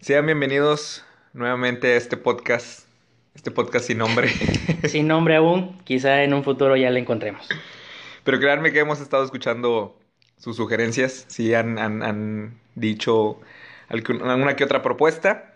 [0.00, 2.88] Sean bienvenidos nuevamente a este podcast,
[3.34, 4.28] este podcast sin nombre.
[4.88, 7.48] sin nombre aún, quizá en un futuro ya le encontremos.
[8.24, 9.96] Pero créanme que hemos estado escuchando
[10.38, 13.40] sus sugerencias, si han, han, han dicho
[13.88, 15.54] alguna que otra propuesta.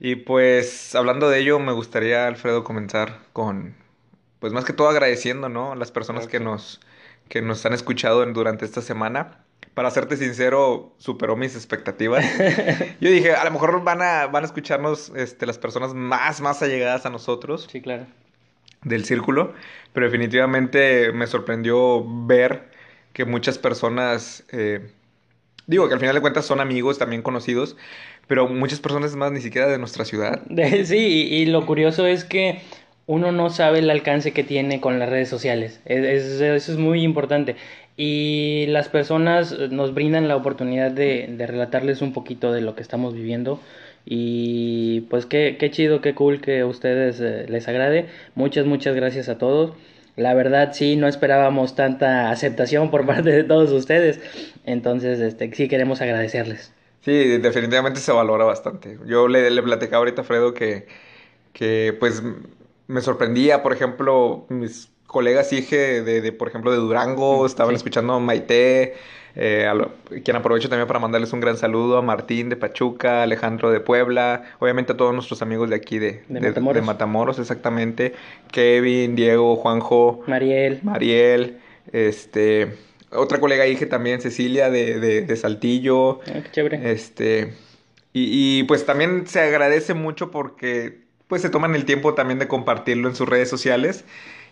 [0.00, 3.81] Y pues hablando de ello, me gustaría, Alfredo, comenzar con,
[4.42, 5.70] pues más que todo agradeciendo, ¿no?
[5.70, 6.80] A las personas que nos,
[7.28, 9.44] que nos han escuchado durante esta semana.
[9.74, 12.24] Para serte sincero, superó mis expectativas.
[13.00, 16.60] Yo dije, a lo mejor van a, van a escucharnos este, las personas más, más
[16.60, 17.68] allegadas a nosotros.
[17.70, 18.06] Sí, claro.
[18.82, 19.54] Del círculo.
[19.92, 22.68] Pero definitivamente me sorprendió ver
[23.12, 24.90] que muchas personas, eh,
[25.68, 27.76] digo que al final de cuentas son amigos, también conocidos,
[28.26, 30.42] pero muchas personas más ni siquiera de nuestra ciudad.
[30.84, 32.60] Sí, y lo curioso es que
[33.06, 35.80] uno no sabe el alcance que tiene con las redes sociales.
[35.84, 37.56] eso es muy importante.
[37.96, 42.82] Y las personas nos brindan la oportunidad de, de, relatarles un poquito de lo que
[42.82, 43.60] estamos viviendo.
[44.04, 48.06] Y pues qué, qué chido, qué cool que a ustedes eh, les agrade.
[48.34, 49.74] Muchas, muchas gracias a todos.
[50.16, 54.20] La verdad sí, no esperábamos tanta aceptación por parte de todos ustedes.
[54.64, 56.72] Entonces, este, sí queremos agradecerles.
[57.02, 58.98] Sí, definitivamente se valora bastante.
[59.06, 60.86] Yo le, le platicaba ahorita a Fredo que,
[61.52, 62.22] que pues
[62.92, 68.20] me sorprendía, por ejemplo, mis colegas dije de, de, por ejemplo, de Durango, estaban escuchando
[68.20, 68.94] Maite,
[69.34, 69.66] eh,
[70.22, 74.44] quien aprovecho también para mandarles un gran saludo a Martín de Pachuca, Alejandro de Puebla,
[74.58, 76.74] obviamente a todos nuestros amigos de aquí de, de, Matamoros.
[76.74, 78.12] de Matamoros, exactamente,
[78.50, 81.60] Kevin, Diego, Juanjo, Mariel, Mariel,
[81.92, 82.76] este,
[83.10, 86.92] otra colega dije también, Cecilia de, de, Saltillo, ah, qué chévere.
[86.92, 87.54] este,
[88.12, 91.01] y, y pues también se agradece mucho porque
[91.32, 94.04] pues se toman el tiempo también de compartirlo en sus redes sociales.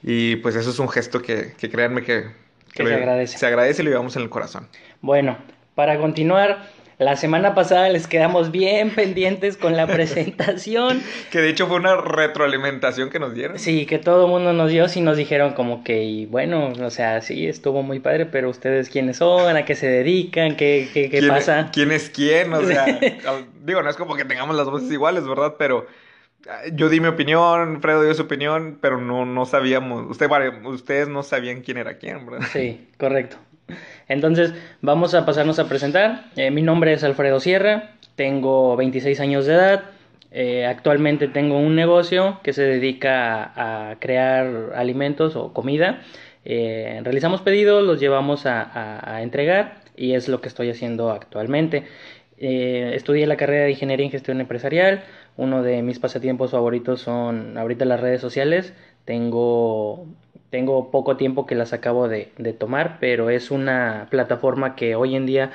[0.03, 2.28] Y pues eso es un gesto que, que créanme que,
[2.72, 3.37] que, se agradece.
[3.37, 4.67] Se agradece y lo llevamos en el corazón.
[5.03, 5.37] Bueno,
[5.75, 11.03] para continuar, la semana pasada les quedamos bien pendientes con la presentación.
[11.31, 13.59] que de hecho fue una retroalimentación que nos dieron.
[13.59, 16.91] Sí, que todo el mundo nos dio, sí nos dijeron como que, y bueno, o
[16.91, 21.10] sea, sí, estuvo muy padre, pero ustedes quiénes son, a qué se dedican, qué, qué,
[21.10, 21.69] qué ¿Quién, pasa.
[21.75, 22.50] ¿Quién es quién?
[22.54, 22.87] O sea,
[23.66, 25.56] digo, no es como que tengamos las voces iguales, ¿verdad?
[25.59, 25.87] Pero
[26.73, 30.28] yo di mi opinión, Fredo dio su opinión, pero no, no sabíamos, usted,
[30.65, 32.47] ustedes no sabían quién era quién, ¿verdad?
[32.53, 33.37] Sí, correcto.
[34.09, 36.25] Entonces, vamos a pasarnos a presentar.
[36.37, 39.83] Eh, mi nombre es Alfredo Sierra, tengo 26 años de edad.
[40.33, 46.03] Eh, actualmente tengo un negocio que se dedica a, crear alimentos o comida.
[46.45, 51.84] Eh, realizamos pedidos, los llevamos a, a, entregar y es lo que estoy haciendo actualmente.
[52.39, 55.05] estudié la carrera de Ingeniería en Gestión Empresarial.
[55.36, 58.72] Uno de mis pasatiempos favoritos son ahorita las redes sociales.
[59.04, 60.06] Tengo,
[60.50, 65.16] tengo poco tiempo que las acabo de, de tomar, pero es una plataforma que hoy
[65.16, 65.50] en día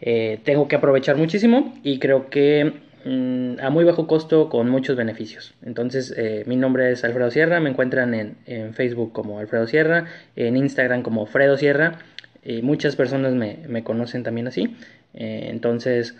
[0.00, 2.72] eh, tengo que aprovechar muchísimo y creo que
[3.04, 5.54] mmm, a muy bajo costo con muchos beneficios.
[5.62, 10.06] Entonces, eh, mi nombre es Alfredo Sierra, me encuentran en, en, Facebook como Alfredo Sierra,
[10.36, 11.98] en Instagram como Fredo Sierra.
[12.42, 14.76] Y muchas personas me, me conocen también así.
[15.14, 16.16] Eh, entonces,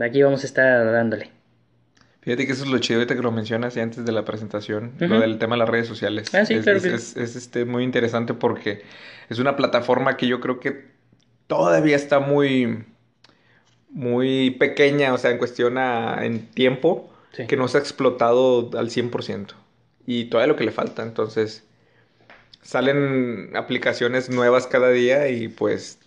[0.00, 1.41] aquí vamos a estar dándole.
[2.22, 5.02] Fíjate que eso es lo chido que lo mencionas y antes de la presentación, uh
[5.02, 5.08] -huh.
[5.08, 6.32] lo del tema de las redes sociales.
[6.32, 8.82] Ah, sí, es, claro es, que es, es, este, muy interesante porque
[9.28, 10.92] es una plataforma que yo creo que
[11.48, 12.84] todavía está muy,
[13.90, 17.48] muy pequeña, o sea, en cuestión a, en tiempo, sí.
[17.48, 19.54] que no se ha explotado al 100%.
[20.06, 21.64] Y todavía lo que le falta, entonces
[22.62, 25.98] salen aplicaciones nuevas cada día y pues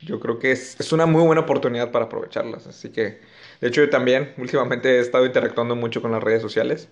[0.00, 2.66] yo creo que es, es una muy buena oportunidad para aprovecharlas.
[2.66, 3.20] Así que
[3.60, 6.88] de hecho, yo también últimamente he estado interactuando mucho con las redes sociales.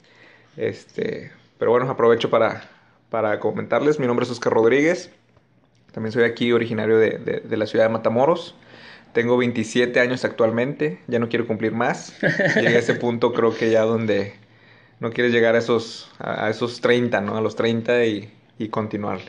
[0.57, 2.69] Este, pero bueno, aprovecho para,
[3.09, 4.01] para comentarles.
[4.01, 5.11] Mi nombre es Oscar Rodríguez.
[5.93, 8.57] También soy aquí originario de, de, de, la ciudad de Matamoros.
[9.13, 11.01] Tengo 27 años actualmente.
[11.07, 12.19] Ya no quiero cumplir más.
[12.57, 14.35] Llegué a ese punto creo que ya donde
[14.99, 17.37] no quieres llegar a esos, a esos 30, ¿no?
[17.37, 19.21] A los 30 y, y continuar.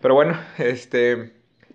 [0.00, 1.32] Pero bueno, este,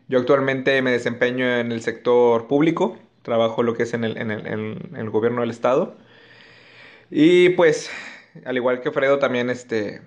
[0.07, 4.29] yo actualmente me desempeño en el sector público trabajo lo que es en el, en
[4.31, 5.95] el, en el gobierno del estado.
[7.09, 7.89] Y pues,
[8.45, 10.01] al igual que Fredo, también este,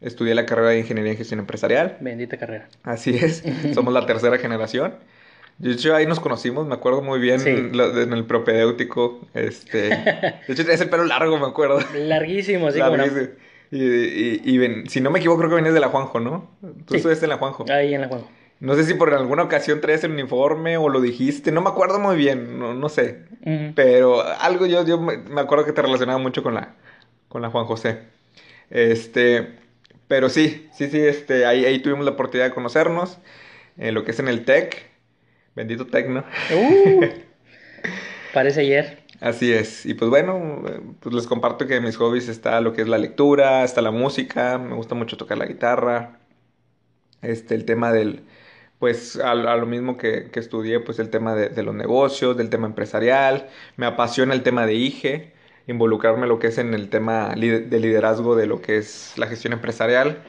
[0.00, 1.96] estudié la carrera de Ingeniería en Gestión Empresarial.
[2.00, 2.68] Bendita carrera.
[2.82, 3.42] Así es,
[3.74, 4.94] somos la tercera generación.
[5.58, 7.70] De hecho, ahí nos conocimos, me acuerdo muy bien Sí.
[7.72, 9.26] lo- en el propedéutico.
[9.32, 11.78] Este, de hecho, tenés el pelo largo, me acuerdo.
[11.94, 13.28] Larguísimo, como Larguísimo.
[13.70, 16.50] Y, y, y ven- si no me equivoco, creo que venías de la Juanjo, ¿no?
[16.60, 16.96] Tú Sí.
[16.96, 17.64] estuviste en la Juanjo.
[17.70, 18.28] ahí en la juego.
[18.58, 21.98] No sé si por alguna ocasión traías el uniforme o lo dijiste, no me acuerdo
[21.98, 23.24] muy bien, no, no sé.
[23.74, 26.74] Pero algo yo, yo me acuerdo que te relacionaba mucho con la,
[27.28, 27.98] con la Juan José.
[28.70, 29.58] Este,
[30.08, 33.18] Pero sí, sí, sí, este, ahí, ahí tuvimos la oportunidad de conocernos,
[33.76, 34.90] lo que es en el TEC,
[35.54, 36.24] bendito TEC, ¿no?
[36.54, 37.04] Uh,
[38.34, 39.04] parece ayer.
[39.20, 40.62] Así es, y pues bueno,
[41.00, 44.58] pues les comparto que mis hobbies está lo que es la lectura, está la música,
[44.58, 46.18] me gusta mucho tocar la guitarra,
[47.22, 48.24] este, el tema del,
[48.78, 52.50] pues a, lo mismo que, que, estudié, pues el tema de, de, los negocios, del
[52.50, 55.32] tema empresarial, me apasiona el tema de IGE,
[55.66, 59.52] involucrarme lo que es en el tema de liderazgo de lo que es la gestión
[59.52, 60.22] empresarial,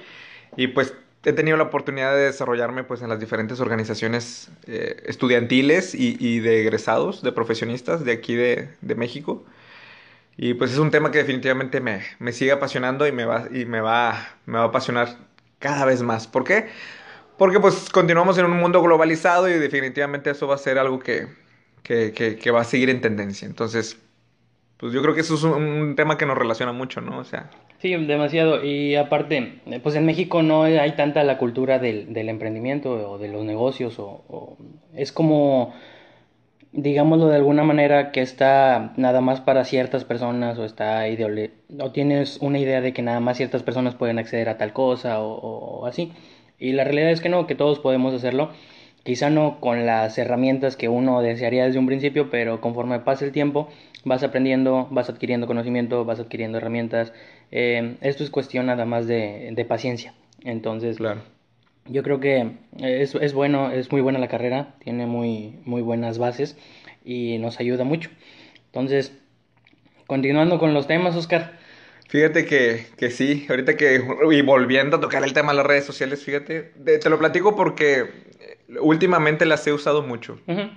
[0.55, 0.93] y pues
[1.27, 6.39] he tenido la oportunidad de desarrollarme pues en las diferentes organizaciones eh, estudiantiles y, y,
[6.39, 9.43] de egresados, de profesionistas de aquí de, de, México.
[10.37, 13.65] Y pues es un tema que definitivamente me, me sigue apasionando y, me va, y
[13.65, 15.17] me, va, me va a apasionar
[15.59, 16.27] cada vez más.
[16.27, 16.67] ¿Por qué?
[17.37, 21.27] Porque pues continuamos en un mundo globalizado y definitivamente eso va a ser algo que,
[21.83, 22.11] que,
[22.41, 23.45] que, va a seguir en tendencia.
[23.45, 23.99] Entonces,
[24.77, 27.19] pues yo creo que eso es un, tema que nos relaciona mucho, ¿no?
[27.19, 27.49] O sea,
[27.79, 28.63] Sí, demasiado.
[28.65, 33.27] Y aparte, pues en México no hay tanta la cultura del, del emprendimiento o de
[33.27, 33.99] los negocios.
[33.99, 34.57] O, o,
[34.95, 35.75] es como,
[36.71, 41.91] digámoslo de alguna manera, que está nada más para ciertas personas o está ideole o
[41.91, 45.85] tienes una idea de que nada más ciertas personas pueden acceder a tal cosa o
[45.85, 46.13] así.
[46.59, 48.51] Y la realidad es que no, que todos podemos hacerlo.
[49.03, 53.31] Quizá no con las herramientas que uno desearía desde un principio, pero conforme pasa el
[53.31, 53.69] tiempo,
[54.03, 57.13] vas aprendiendo, vas adquiriendo conocimiento, vas adquiriendo herramientas.
[57.51, 60.13] Eh, esto es cuestión nada más de, de paciencia.
[60.43, 61.21] Entonces, claro.
[61.85, 66.17] yo creo que es, es, bueno, es muy buena la carrera, tiene muy, muy buenas
[66.17, 66.57] bases
[67.05, 68.09] y nos ayuda mucho.
[68.65, 69.17] Entonces,
[70.05, 71.56] continuando con los temas, Oscar.
[72.07, 74.01] Fíjate que, que sí, ahorita que,
[74.31, 77.55] y volviendo a tocar el tema de las redes sociales, fíjate, te, te lo platico
[77.55, 78.05] porque
[78.81, 80.39] últimamente las he usado mucho.
[80.47, 80.71] Uh -huh.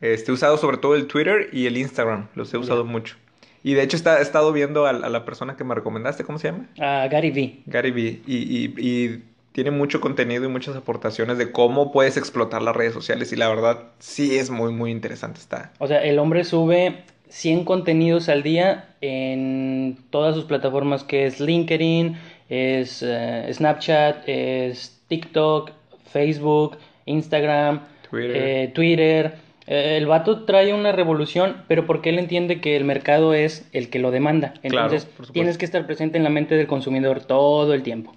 [0.00, 2.92] Este, he usado sobre todo el Twitter y el Instagram, los he usado yeah.
[2.92, 3.16] mucho.
[3.64, 6.38] Y de hecho está, he estado viendo a, a, la persona que me recomendaste, ¿cómo
[6.38, 6.68] se llama?
[6.76, 7.62] Uh, Gary V.
[7.66, 8.00] Gary V.
[8.00, 12.92] Y, y, y, tiene mucho contenido y muchas aportaciones de cómo puedes explotar las redes
[12.92, 15.40] sociales y la verdad sí es muy, muy interesante.
[15.40, 15.72] Está.
[15.78, 21.40] O sea, el hombre sube 100 contenidos al día en todas sus plataformas que es
[21.40, 22.16] LinkedIn,
[22.48, 25.70] es uh, Snapchat, es TikTok,
[26.10, 28.36] Facebook, Instagram, Twitter.
[28.36, 29.34] Eh, Twitter.
[29.66, 33.90] Eh, el vato trae una revolución, pero porque él entiende que el mercado es el
[33.90, 34.54] que lo demanda.
[34.62, 38.14] Entonces claro, tienes que estar presente en la mente del consumidor todo el tiempo.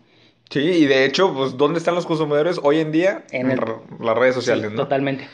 [0.49, 3.23] Sí, y de hecho, pues, ¿dónde están los consumidores hoy en día?
[3.31, 3.59] En el...
[4.01, 4.83] las redes sociales, sí, ¿no?
[4.83, 5.25] Totalmente.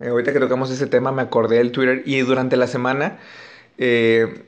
[0.00, 3.18] Eh, ahorita que tocamos ese tema, me acordé del Twitter y durante la semana
[3.78, 4.44] eh,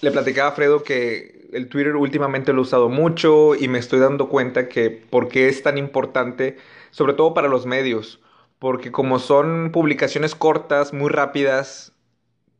[0.00, 4.00] le platicaba a Fredo que el Twitter últimamente lo he usado mucho y me estoy
[4.00, 6.56] dando cuenta que por qué es tan importante,
[6.90, 8.20] sobre todo para los medios,
[8.58, 11.93] porque como son publicaciones cortas, muy rápidas,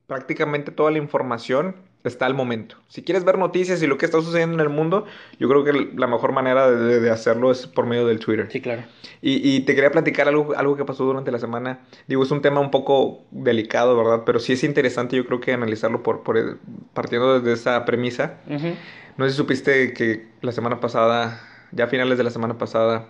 [0.06, 1.77] prácticamente toda la información
[2.09, 2.77] está al momento.
[2.89, 5.06] Si quieres ver noticias y lo que está sucediendo en el mundo,
[5.39, 8.49] yo creo que la mejor manera de, de hacerlo es por medio del Twitter.
[8.51, 8.83] Sí, claro.
[9.23, 11.81] Y, y, te quería platicar algo, algo que pasó durante la semana.
[12.06, 14.25] Digo, es un tema un poco delicado, ¿verdad?
[14.27, 16.59] Pero sí es interesante, yo creo que analizarlo por, por
[16.93, 18.41] partiendo desde esa premisa.
[18.47, 18.75] Uh -huh.
[19.17, 21.41] No sé si supiste que la semana pasada,
[21.73, 23.09] ya a finales de la semana pasada,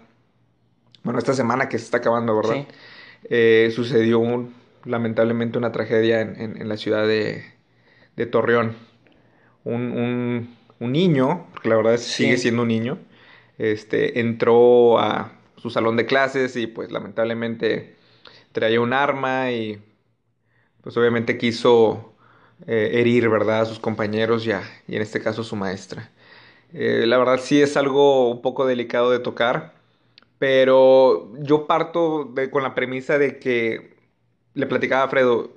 [1.03, 2.55] bueno, esta semana que se está acabando, ¿verdad?
[2.55, 2.67] Sí.
[3.29, 7.45] Eh, sucedió un, lamentablemente una tragedia en, en, en la ciudad de,
[8.17, 8.77] de Torreón.
[9.65, 12.25] Un, un, un, niño, porque la verdad es, sí.
[12.25, 12.99] sigue siendo un niño,
[13.59, 17.97] este, entró a su salón de clases y pues lamentablemente
[18.53, 19.83] traía un arma y
[20.83, 22.15] pues obviamente quiso
[22.67, 26.11] eh, herir, ¿verdad?, a sus compañeros ya, y en este caso a su maestra.
[26.73, 29.75] Eh, la verdad sí es algo un poco delicado de tocar,
[30.39, 33.94] pero yo parto de, con la premisa de que
[34.55, 35.53] le platicaba a Fredo,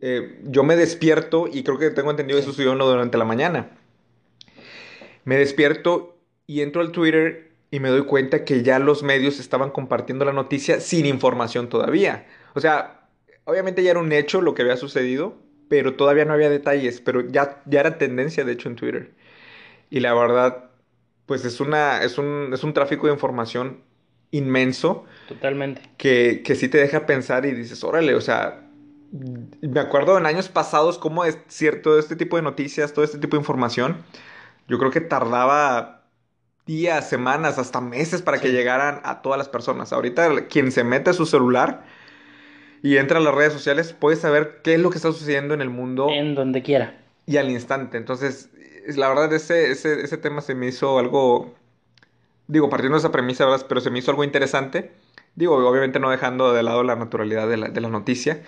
[0.00, 3.70] eh, yo me despierto y creo que tengo entendido que eso sucedió durante la mañana.
[5.24, 6.16] Me despierto
[6.46, 10.32] y entro al Twitter y me doy cuenta que ya los medios estaban compartiendo la
[10.32, 12.26] noticia sin información todavía.
[12.54, 13.08] O sea,
[13.44, 15.36] obviamente ya era un hecho lo que había sucedido,
[15.68, 19.12] pero todavía no había detalles, pero ya, ya era tendencia de hecho en Twitter.
[19.90, 20.70] Y la verdad,
[21.26, 23.82] pues es, una, es, un, es un tráfico de información
[24.30, 25.04] inmenso.
[25.26, 25.82] Totalmente.
[25.96, 28.68] Que, que sí te deja pensar y dices, órale, o sea,
[29.10, 33.36] me acuerdo en años pasados cómo es cierto este tipo de noticias, todo este tipo
[33.36, 34.04] de información,
[34.68, 36.04] yo creo que tardaba
[36.66, 38.44] días, semanas, hasta meses para sí.
[38.44, 39.92] que llegaran a todas las personas.
[39.92, 41.84] Ahorita quien se mete a su celular
[42.82, 45.62] y entra a las redes sociales puede saber qué es lo que está sucediendo en
[45.62, 46.08] el mundo.
[46.10, 47.00] En donde quiera.
[47.26, 47.96] Y al instante.
[47.96, 48.50] Entonces,
[48.96, 51.54] la verdad, ese, ese, ese tema se me hizo algo,
[52.48, 53.46] digo, partiendo de esa premisa.
[53.68, 54.92] Pero se me hizo algo interesante.
[55.36, 58.42] Digo, obviamente no dejando de lado la naturalidad de la, de la noticia.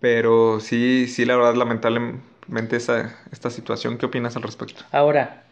[0.00, 3.98] Pero sí, sí, la verdad, lamentablemente esa, esta situación.
[3.98, 4.84] ¿Qué opinas al respecto?
[4.92, 5.44] Ahora,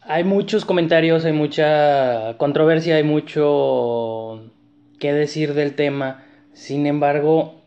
[0.00, 4.50] hay muchos comentarios, hay mucha controversia, hay mucho
[4.98, 6.24] que decir del tema.
[6.52, 7.62] Sin embargo,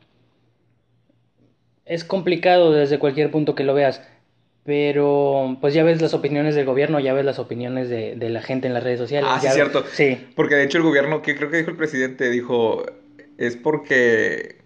[1.86, 4.02] es complicado desde cualquier punto que lo veas.
[4.68, 8.42] Pero pues ya ves las opiniones del gobierno, ya ves las opiniones de, de la
[8.42, 9.30] gente en las redes sociales.
[9.34, 9.88] Ah, sí, ya es ves- cierto.
[9.94, 10.28] Sí.
[10.36, 12.84] Porque de hecho el gobierno, que creo que dijo el presidente, dijo,
[13.38, 14.58] es porque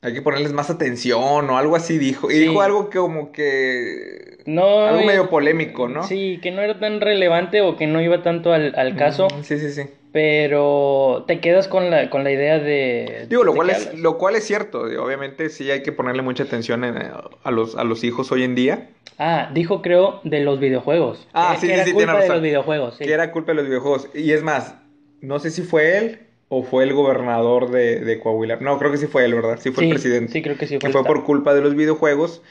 [0.00, 2.30] hay que ponerles más atención o algo así dijo.
[2.30, 2.40] Y Sí.
[2.42, 4.38] dijo algo que como que...
[4.46, 6.04] No, algo y- medio polémico, ¿no?
[6.04, 9.42] Sí, que no era tan relevante o que no iba tanto al, al caso, Mm,
[9.42, 9.82] Sí, sí, sí.
[10.12, 13.26] Pero te quedas con la, con la idea de...
[13.28, 14.82] Digo, lo de cual que es, lo cual es cierto.
[14.82, 17.10] Obviamente sí hay que ponerle mucha atención en, eh,
[17.42, 18.90] a, los, a los hijos hoy en día.
[19.18, 21.26] Ah, dijo creo de los videojuegos.
[21.32, 22.34] Ah, Que- sí, que sí, era sí, culpa tiene de razón.
[22.36, 23.04] los videojuegos, sí.
[23.04, 24.08] Que era culpa de los videojuegos.
[24.14, 24.74] Y es más,
[25.20, 28.56] no sé si fue él o fue el gobernador de, de Coahuila.
[28.56, 29.58] No, creo que sí fue él, ¿verdad?
[29.60, 30.32] Sí fue el presidente.
[30.32, 32.42] sí, creo que sí que fue el fue por culpa de los videojuegos.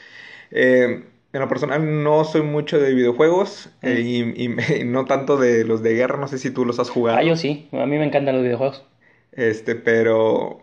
[0.50, 5.06] Eh, en lo personal no soy mucho de videojuegos eh, y, y me- y no
[5.06, 7.18] tanto de los de guerra, no sé si tú los has jugado.
[7.18, 8.84] Ah, yo sí, a mí me encantan los videojuegos.
[9.32, 10.62] Este, pero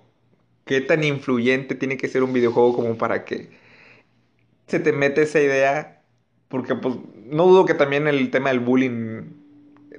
[0.65, 3.49] ¿qué tan influyente tiene que ser un videojuego como para que
[4.67, 6.03] se te mete esa idea?
[6.47, 6.95] Porque pues
[7.25, 9.23] no dudo que también el tema del bullying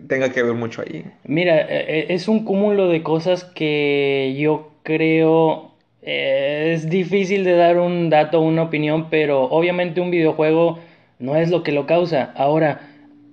[0.08, 1.04] tenga que ver mucho ahí.
[1.24, 5.69] Mira, eh, es un cúmulo de cosas que yo creo
[6.02, 10.78] eh, es difícil de dar un dato, una opinión, pero obviamente un videojuego
[11.18, 12.32] no es lo que lo causa.
[12.36, 12.80] Ahora,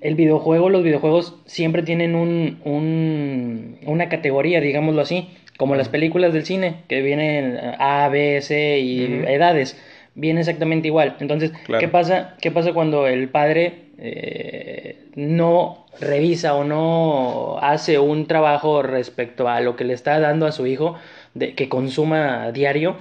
[0.01, 6.33] el videojuego, los videojuegos siempre tienen un, un- una categoría, digámoslo así, como las películas
[6.33, 9.81] del cine, que vienen A, B, C y edades.
[10.13, 11.15] Viene exactamente igual.
[11.19, 11.79] Entonces, Claro.
[11.79, 12.35] ¿qué pasa?
[12.41, 19.61] ¿Qué pasa cuando el padre eh, no revisa o no hace un trabajo respecto a
[19.61, 20.95] lo que le está dando a su hijo
[21.37, 22.97] de que consuma a diario?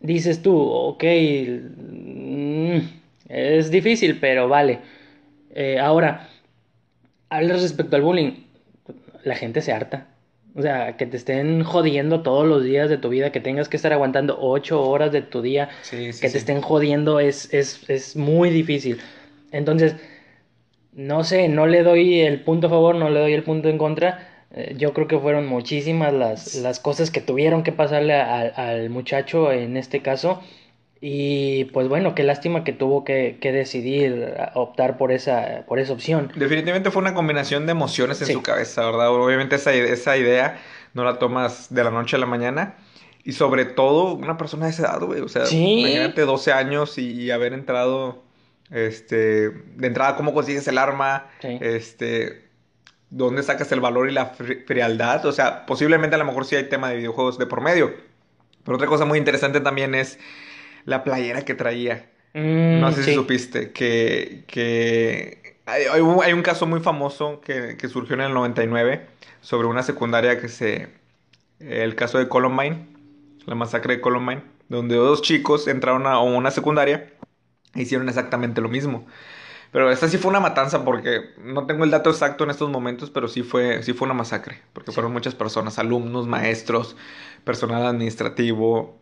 [0.00, 2.76] Dices tú, ok, mm,
[3.28, 4.80] es difícil, pero vale.
[5.54, 6.28] Eh, ahora,
[7.30, 8.44] hablas respecto al bullying,
[9.24, 10.08] la gente se harta.
[10.56, 13.76] O sea, que te estén jodiendo todos los días de tu vida, que tengas que
[13.76, 17.88] estar aguantando ocho horas de tu día, Sí, sí, que te estén jodiendo es, es,
[17.90, 19.00] es muy difícil.
[19.50, 19.96] Entonces,
[20.92, 23.78] no sé, no le doy el punto a favor, no le doy el punto en
[23.78, 24.28] contra.
[24.56, 28.90] Eh, yo creo que fueron muchísimas las, las cosas que tuvieron que pasarle al, al
[28.90, 30.40] muchacho en este caso.
[31.00, 35.92] Y pues bueno, qué lástima que tuvo que, que decidir optar por esa, por esa
[35.92, 36.32] opción.
[36.34, 38.32] Definitivamente fue una combinación de emociones en Sí.
[38.32, 39.10] su cabeza, ¿verdad?
[39.10, 40.58] Obviamente esa, esa idea
[40.94, 42.76] no la tomas de la noche a la mañana.
[43.22, 45.20] Y sobre todo, una persona de esa edad, güey.
[45.20, 45.80] O sea, Sí.
[45.80, 48.22] imagínate 12 años y, y haber entrado,
[48.70, 51.58] este, de entrada, cómo consigues el arma, Sí.
[51.60, 52.43] este,
[53.16, 55.24] dónde sacas el valor y la fri- frialdad.
[55.26, 57.94] O sea, posiblemente a lo mejor sí hay tema de videojuegos de por medio.
[58.64, 60.18] Pero otra cosa muy interesante también es
[60.84, 62.10] la playera que traía.
[62.34, 67.40] Mm, No sé si supiste que, que hay, hay un, hay un caso muy famoso
[67.40, 69.06] que, que surgió en el 99
[69.40, 70.88] sobre una secundaria que se...
[71.60, 72.86] El caso de Columbine,
[73.46, 77.12] la masacre de Columbine, donde dos chicos entraron a una secundaria
[77.74, 79.06] e hicieron exactamente lo mismo.
[79.74, 83.10] Pero esta sí fue una matanza porque no tengo el dato exacto en estos momentos,
[83.10, 86.96] pero sí fue, sí fue una masacre, porque fueron muchas personas, alumnos, maestros,
[87.42, 89.00] personal administrativo.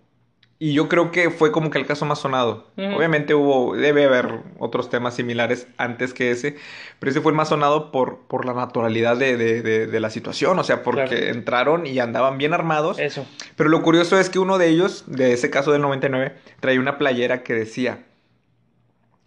[0.59, 2.69] Y yo creo que fue como que el caso más sonado.
[2.79, 6.57] Obviamente hubo, debe haber otros temas similares antes que ese,
[7.01, 10.09] pero ese fue el más sonado por, por la naturalidad de, de- de- de la
[10.09, 11.27] situación, o sea, porque Claro.
[11.27, 12.99] entraron y andaban bien armados.
[12.99, 13.27] Eso.
[13.57, 16.97] Pero lo curioso es que uno de ellos, de ese caso del 99, traía una
[16.97, 18.05] playera que decía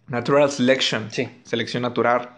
[0.08, 1.28] Natural Selection, Sí.
[1.44, 2.30] selección natural.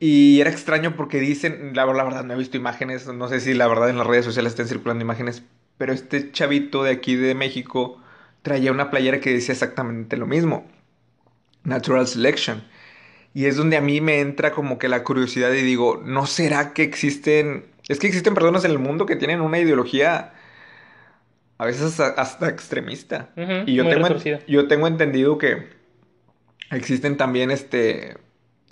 [0.00, 3.54] Y era extraño porque dicen, la, la verdad no he visto imágenes, no sé si
[3.54, 5.44] la verdad en las redes sociales estén circulando imágenes,
[5.78, 8.00] pero este chavito de aquí de México
[8.42, 10.66] traía una playera que decía exactamente lo mismo,
[11.62, 12.64] Natural Selection.
[13.32, 16.72] Y es donde a mí me entra como que la curiosidad y digo, ¿no será
[16.72, 20.34] que existen, es que existen personas en el mundo que tienen una ideología
[21.58, 23.30] a veces hasta, extremista?
[23.66, 24.08] Y yo tengo,
[24.46, 25.68] yo tengo entendido que
[26.70, 28.16] existen también este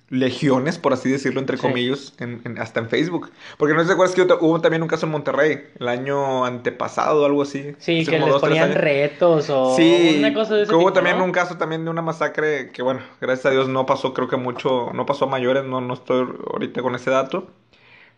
[0.09, 1.63] legiones, por así decirlo, entre Sí.
[1.63, 3.31] comillas, en- en- hasta en Facebook.
[3.57, 6.45] Porque no sé si te acuerdas que hubo también un caso en Monterrey, el año
[6.45, 7.75] antepasado o algo así.
[7.79, 11.17] Sí, que les dos, ponían retos o Sí, una cosa de ese que hubo también
[11.17, 11.25] ¿no?
[11.25, 14.37] un caso también de una masacre que, bueno, gracias a Dios no pasó, creo que
[14.37, 17.51] mucho, no pasó a mayores, no, no estoy ahorita con ese dato.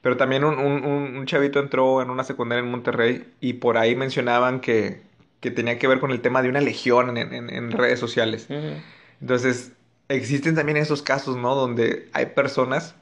[0.03, 3.95] Pero también un, un- un- chavito entró en una secundaria en Monterrey y por ahí
[3.95, 5.01] mencionaban que,
[5.41, 8.49] que tenía que ver con el tema de una legión en, en- redes sociales.
[9.21, 9.73] Entonces,
[10.09, 11.55] existen también esos casos, ¿no?
[11.55, 12.95] Donde hay personas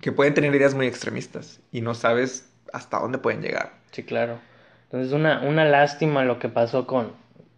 [0.00, 3.72] que pueden tener ideas muy extremistas y no sabes hasta dónde pueden llegar.
[3.92, 4.38] Sí, claro.
[4.84, 7.12] Entonces, una, una lástima lo que pasó con,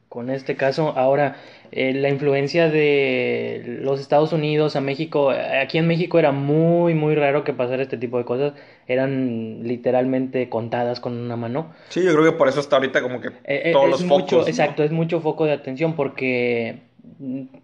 [0.09, 0.95] con este caso.
[0.97, 1.37] Ahora,
[1.71, 7.15] eh, la influencia de los Estados Unidos a México, aquí en México era muy, muy
[7.15, 8.55] raro que pasara este tipo de cosas.
[8.89, 11.73] Eran literalmente contadas con una mano.
[11.91, 14.41] Sí, yo creo que por eso hasta ahorita como que Eh, eh, todos los mucho,
[14.41, 14.47] focos.
[14.47, 14.49] ¿no?
[14.49, 16.83] exacto, es mucho foco de atención porque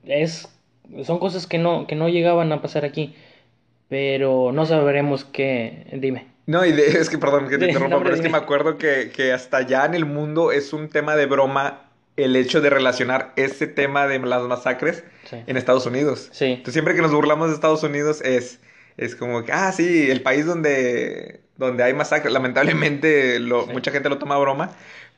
[0.05, 0.49] es,
[1.05, 3.15] son cosas que no, que no llegaban a pasar aquí.
[3.89, 5.87] Pero no sabremos qué.
[5.93, 6.27] Dime.
[6.47, 8.79] No, y de- es que, perdón que te interrumpa, no, pero es que me acuerdo
[8.79, 11.83] que, que hasta allá en el mundo es un tema de broma
[12.17, 15.37] el hecho de relacionar ese tema de las masacres Sí.
[15.47, 16.29] en Estados Unidos.
[16.33, 16.47] Sí.
[16.47, 18.61] Entonces, siempre que nos burlamos de Estados Unidos es,
[18.97, 22.33] es como que, ah, sí, el país donde, donde hay masacres.
[22.33, 23.73] Lamentablemente, lo- Sí.
[23.73, 24.71] mucha gente lo toma a broma,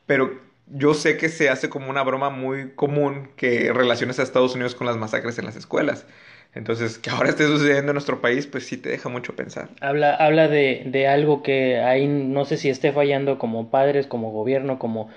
[0.07, 4.55] pero yo sé que se hace como una broma muy común que relaciones a Estados
[4.55, 6.07] Unidos con las masacres en las escuelas.
[6.55, 9.71] Entonces, que ahora esté sucediendo en nuestro país, pues sí te deja mucho pensar.
[9.81, 14.31] Habla, habla de, de algo que ahí no sé si esté fallando como padres, como
[14.33, 15.09] gobierno, como...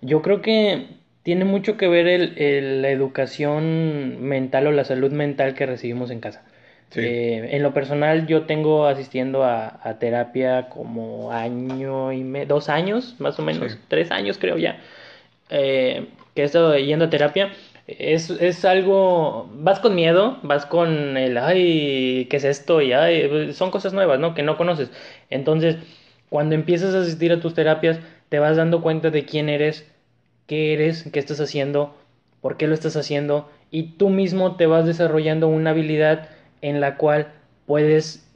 [0.00, 0.86] Yo creo que
[1.22, 6.10] tiene mucho que ver el, el- la educación mental o la salud mental que recibimos
[6.10, 6.42] en casa.
[6.90, 7.00] Sí.
[7.00, 12.68] Eh, en lo personal, yo tengo asistiendo a, a terapia como año y medio, dos
[12.68, 13.78] años, más o menos, Sí.
[13.88, 14.80] tres años creo ya,
[15.50, 17.52] eh, que he estado yendo a terapia.
[17.86, 22.82] Es, es algo, vas con miedo, vas con el, ay, ¿qué es esto?
[22.82, 24.34] Y ay, son cosas nuevas, ¿no?
[24.34, 24.90] Que no conoces.
[25.30, 25.76] Entonces,
[26.28, 29.90] cuando empiezas a asistir a tus terapias, te vas dando cuenta de quién eres,
[30.46, 31.94] qué eres, qué estás haciendo,
[32.42, 36.28] por qué lo estás haciendo, y tú mismo te vas desarrollando una habilidad
[36.60, 37.28] en la cual
[37.66, 38.28] puedes,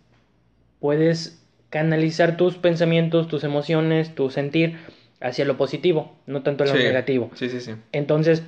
[0.81, 4.79] puedes canalizar tus pensamientos, tus emociones, tu sentir
[5.23, 6.79] hacia lo positivo, no tanto lo Sí.
[6.83, 7.31] negativo.
[7.35, 7.73] Sí, sí, sí.
[7.93, 8.43] Entonces,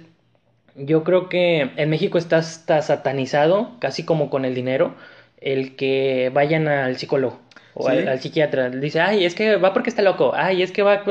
[0.77, 4.95] yo creo que en México está hasta satanizado, casi como con el dinero,
[5.41, 7.39] el que vayan al psicólogo
[7.75, 7.97] o Sí.
[7.99, 8.71] al, al psiquiatra.
[8.71, 11.05] Dice, ay, es que va porque está loco, ay, es que va...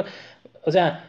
[0.65, 1.05] O sea,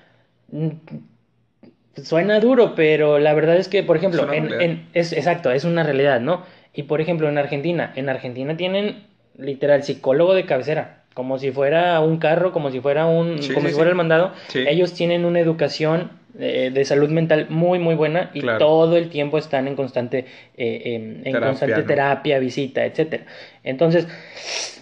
[2.03, 6.21] suena duro, pero la verdad es que, por ejemplo, en- es exacto, es una realidad,
[6.21, 6.45] ¿no?
[6.73, 9.05] Y por ejemplo, en Argentina, en Argentina tienen
[9.39, 13.67] literal psicólogo de cabecera, como si fuera un carro, como si fuera un, Sí, como
[13.69, 13.93] sí, si fuera sí.
[13.93, 14.33] el mandado.
[14.55, 18.59] Ellos tienen una educación eh, de salud mental muy, muy buena y Claro.
[18.59, 21.87] todo el tiempo están en constante, eh, em, en Terapia, constante ¿no?
[21.87, 23.25] terapia, visita, etcétera.
[23.63, 24.09] Entonces,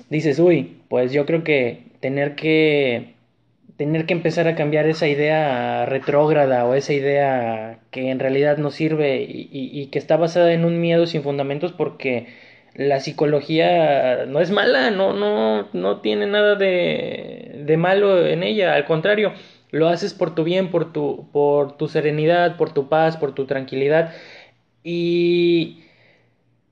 [0.09, 3.13] dices, uy, pues yo creo que tener que
[3.77, 8.71] tener que empezar a cambiar esa idea retrógrada o esa idea que en realidad no
[8.71, 12.27] sirve y, y- y que está basada en un miedo sin fundamentos porque
[12.75, 18.75] la psicología no es mala, no, no, no tiene nada de, de malo en ella,
[18.75, 19.33] al contrario,
[19.71, 23.47] lo haces por tu bien, por tu, por tu serenidad, por tu paz, por tu
[23.47, 24.13] tranquilidad
[24.85, 25.83] y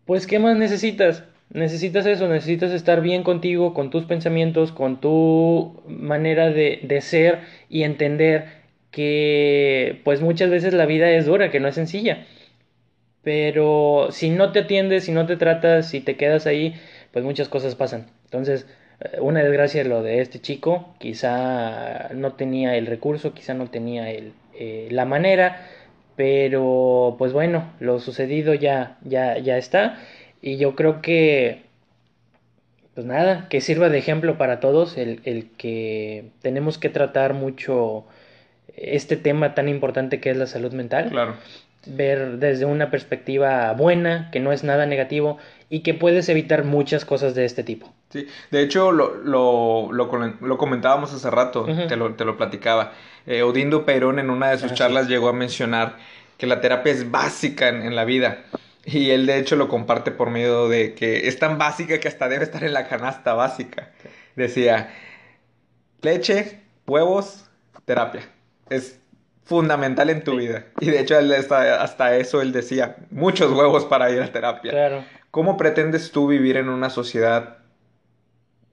[0.05, 1.25] pues ¿qué más necesitas?
[1.53, 7.41] Necesitas eso, necesitas estar bien contigo, con tus pensamientos, con tu manera de, de ser
[7.69, 8.47] y entender
[8.91, 12.27] que pues muchas veces la vida es dura, que no es sencilla.
[13.23, 16.75] Pero si no te atiendes, si no te tratas, si te quedas ahí,
[17.13, 18.07] pues muchas cosas pasan.
[18.25, 18.67] Entonces,
[19.01, 24.11] eh, una desgracia lo de este chico, quizá no tenía el recurso, quizá no tenía
[24.11, 25.67] el, eh, la manera,
[26.17, 29.99] pero pues bueno, lo sucedido ya, ya, ya está.
[30.43, 31.63] Y yo creo que,
[32.95, 38.05] pues nada, que sirva de ejemplo para todos el, el que tenemos que tratar mucho
[38.77, 41.37] este tema tan importante que es la salud mental Claro.
[41.87, 45.39] Ver desde una perspectiva buena, que no es nada negativo
[45.69, 47.93] y que puedes evitar muchas cosas de este tipo.
[48.11, 52.93] Sí, de hecho lo, lo, lo, lo comentábamos hace rato, te, lo, te lo platicaba.
[53.27, 54.79] Eh, Odindo Perón en una de sus Ah, sí.
[54.79, 55.97] charlas llegó a mencionar
[56.37, 58.45] que la terapia es básica en, en la vida.
[58.85, 62.29] Y él de hecho lo comparte por medio de que es tan básica que hasta
[62.29, 63.91] debe estar en la canasta básica.
[64.37, 64.91] Decía,
[66.03, 67.45] leche, huevos,
[67.85, 68.23] terapia.
[68.71, 69.00] Es
[69.45, 70.67] fundamental en tu vida.
[70.81, 74.71] Y de hecho él hasta, hasta eso él decía, muchos huevos para ir a terapia.
[74.71, 77.59] Claro, ¿Cómo pretendes tú vivir en una sociedad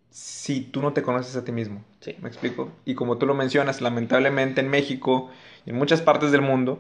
[0.10, 1.84] si tú no te conoces a ti mismo?
[2.00, 2.16] sí.
[2.22, 2.72] ¿Me explico?
[2.86, 5.30] Y como tú lo mencionas, lamentablemente en México
[5.66, 6.80] y en muchas partes del mundo,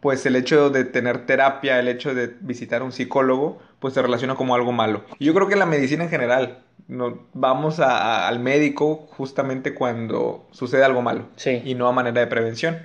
[0.00, 4.02] pues el hecho de tener terapia, el hecho de visitar a un psicólogo, pues se
[4.02, 5.04] relaciona como algo malo.
[5.18, 9.74] Y yo creo que la medicina en general, no, vamos a- a- al médico justamente
[9.74, 11.60] cuando sucede algo malo Sí.
[11.64, 12.78] y no a manera de prevención.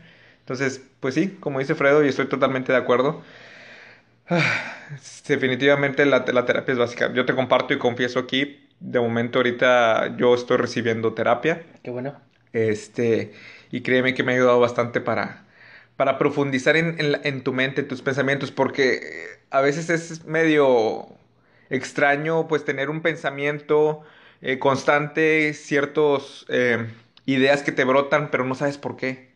[0.52, 3.22] Entonces, pues sí, como dice Fredo, y estoy totalmente de acuerdo.
[4.28, 4.44] Ah,
[5.26, 7.14] Definitivamente la, la terapia es básica.
[7.14, 12.20] Yo te comparto y confieso aquí, de momento ahorita yo estoy recibiendo terapia, Qué bueno.
[12.52, 13.32] este,
[13.72, 15.46] y créeme que me ha ayudado bastante para,
[15.96, 19.02] para profundizar en, en tu mente, en tus pensamientos, porque eh,
[19.52, 21.08] a veces es medio
[21.70, 24.02] extraño pues tener un pensamiento
[24.42, 26.88] eh, constante, ciertos eh,
[27.26, 29.30] ideas que te brotan, pero no sabes por qué.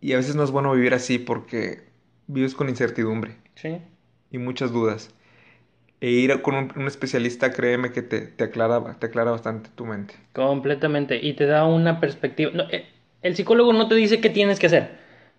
[0.00, 1.80] Y a veces no es bueno vivir así porque
[2.26, 3.78] vives con incertidumbre Sí.
[4.30, 5.10] y muchas dudas.
[6.00, 9.84] E ir con un, un especialista, créeme que te, te, aclara, te aclara bastante tu
[9.84, 10.14] mente.
[10.32, 11.18] Completamente.
[11.20, 12.52] Y te da una perspectiva.
[12.54, 12.86] no, eh,
[13.22, 14.90] el psicólogo no te dice qué tienes que hacer.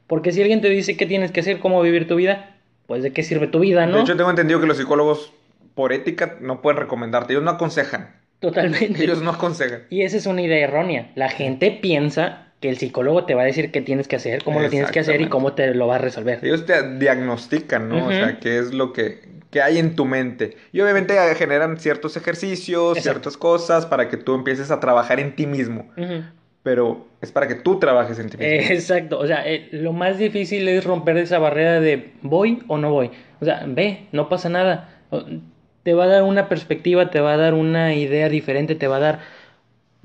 [0.08, 3.14] Porque si alguien te dice qué tienes que hacer, cómo vivir tu vida, pues de
[3.14, 3.98] qué sirve tu vida, ¿no?
[3.98, 5.32] De hecho, tengo entendido que los psicólogos,
[5.76, 7.32] por ética, no pueden recomendarte.
[7.34, 8.16] Ellos no aconsejan.
[8.40, 9.02] Totalmente.
[9.04, 9.84] Ellos no aconsejan.
[9.90, 11.12] Y esa es una idea errónea.
[11.16, 14.60] La gente piensa que el psicólogo te va a decir qué tienes que hacer, cómo
[14.60, 16.40] lo tienes que hacer y cómo te lo va a resolver.
[16.44, 18.08] Ellos te diagnostican, ¿no?
[18.08, 20.58] O sea, qué es lo que, que hay en tu mente.
[20.74, 23.20] Y obviamente generan ciertos ejercicios, Exacto.
[23.20, 25.88] ciertas cosas para que tú empieces a trabajar en ti mismo.
[26.62, 28.52] Pero es para que tú trabajes en ti mismo.
[28.52, 32.78] Eh, Exacto, o sea, eh, lo más difícil es romper esa barrera de voy o
[32.78, 33.12] no voy.
[33.40, 34.90] O sea, ve, no pasa nada.
[35.84, 38.98] Te va a dar una perspectiva, te va a dar una idea diferente, te va
[38.98, 39.20] a dar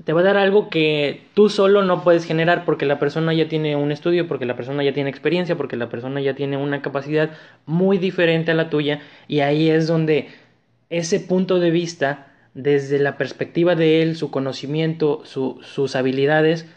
[0.03, 3.47] te va a dar algo que tú solo no puedes generar porque la persona ya
[3.47, 6.81] tiene un estudio, porque la persona ya tiene experiencia, porque la persona ya tiene una
[6.81, 7.31] capacidad
[7.65, 10.27] muy diferente a la tuya y ahí es donde
[10.89, 16.67] ese punto de vista desde la perspectiva de él, su conocimiento, su- sus habilidades,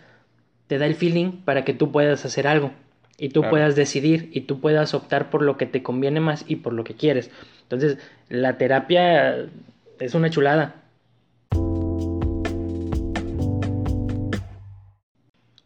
[0.67, 2.71] te da el feeling para que tú puedas hacer algo
[3.19, 3.51] y tú Claro.
[3.51, 6.85] puedas decidir y tú puedas optar por lo que te conviene más y por lo
[6.85, 7.31] que quieres.
[7.63, 9.47] Entonces, la terapia
[9.99, 10.77] es una chulada.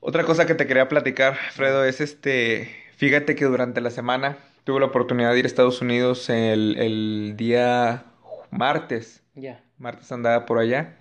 [0.04, 2.68] Otra cosa que te quería platicar, Fredo, es este.
[2.96, 7.34] Fíjate que durante la semana tuve la oportunidad de ir a Estados Unidos el, el
[7.36, 8.02] día
[8.50, 9.22] martes.
[9.36, 9.62] Ya.
[9.78, 10.96] Martes andaba por allá.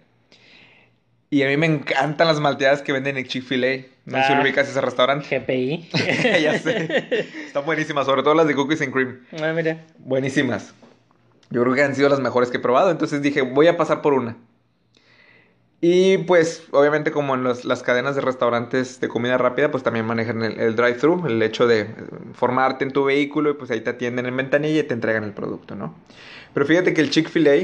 [1.32, 3.88] Y a mí me encantan las malteadas que venden en Chick-fil-A.
[4.06, 4.36] No sé si Ah.
[4.36, 5.26] lo ubicas ese restaurante.
[5.40, 5.90] GPI.
[6.44, 7.28] ya sé.
[7.48, 9.20] Están buenísimas, sobre todo las de cookies and cream.
[9.42, 9.84] Ah, mira.
[9.98, 10.74] Buenísimas.
[11.50, 12.92] Yo creo que han sido las mejores que he probado.
[12.92, 14.38] Entonces dije, voy a pasar por una.
[15.84, 20.06] Y pues, obviamente, como en los- las cadenas de restaurantes de comida rápida, pues también
[20.06, 21.88] manejan el, el drive-thru, el hecho de eh,
[22.34, 25.34] formarte en tu vehículo y pues ahí te atienden en ventanilla y te entregan el
[25.34, 25.96] producto, ¿no?
[26.54, 27.56] Pero fíjate que el Chick-fil-A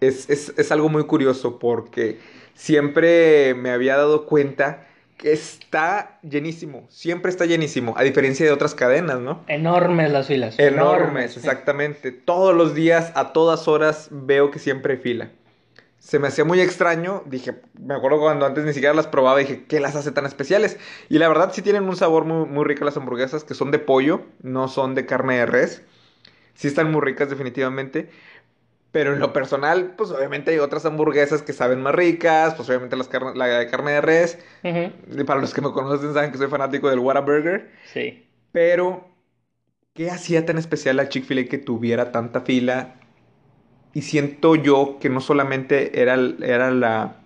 [0.00, 2.18] es, es, es algo muy curioso porque
[2.54, 4.86] siempre me había dado cuenta
[5.16, 9.40] que está llenísimo, siempre está llenísimo, a diferencia de otras cadenas, ¿no?
[9.48, 10.58] Enormes las filas.
[10.58, 12.12] Enormes, exactamente.
[12.12, 15.30] Todos los días, a todas horas, veo que siempre hay fila.
[16.00, 19.66] Se me hacía muy extraño, dije, me acuerdo cuando antes ni siquiera las probaba, dije,
[19.66, 20.78] ¿qué las hace tan especiales?
[21.10, 23.78] Y la verdad sí tienen un sabor muy, muy rico las hamburguesas, que son de
[23.78, 25.82] pollo, no son de carne de res.
[26.54, 28.10] Sí están muy ricas definitivamente.
[28.92, 32.96] Pero en lo personal, pues obviamente hay otras hamburguesas que saben más ricas, pues obviamente
[32.96, 34.38] las la de carne de res.
[35.26, 37.70] Para los que me conocen saben que soy fanático del Whataburger.
[37.84, 38.26] Sí.
[38.52, 39.06] Pero,
[39.94, 42.99] ¿qué hacía tan especial a Chick-fil-A que tuviera tanta fila?
[43.92, 47.16] Y siento yo que no solamente era, era la,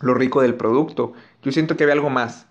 [0.00, 2.46] lo rico del producto, yo siento que había algo más.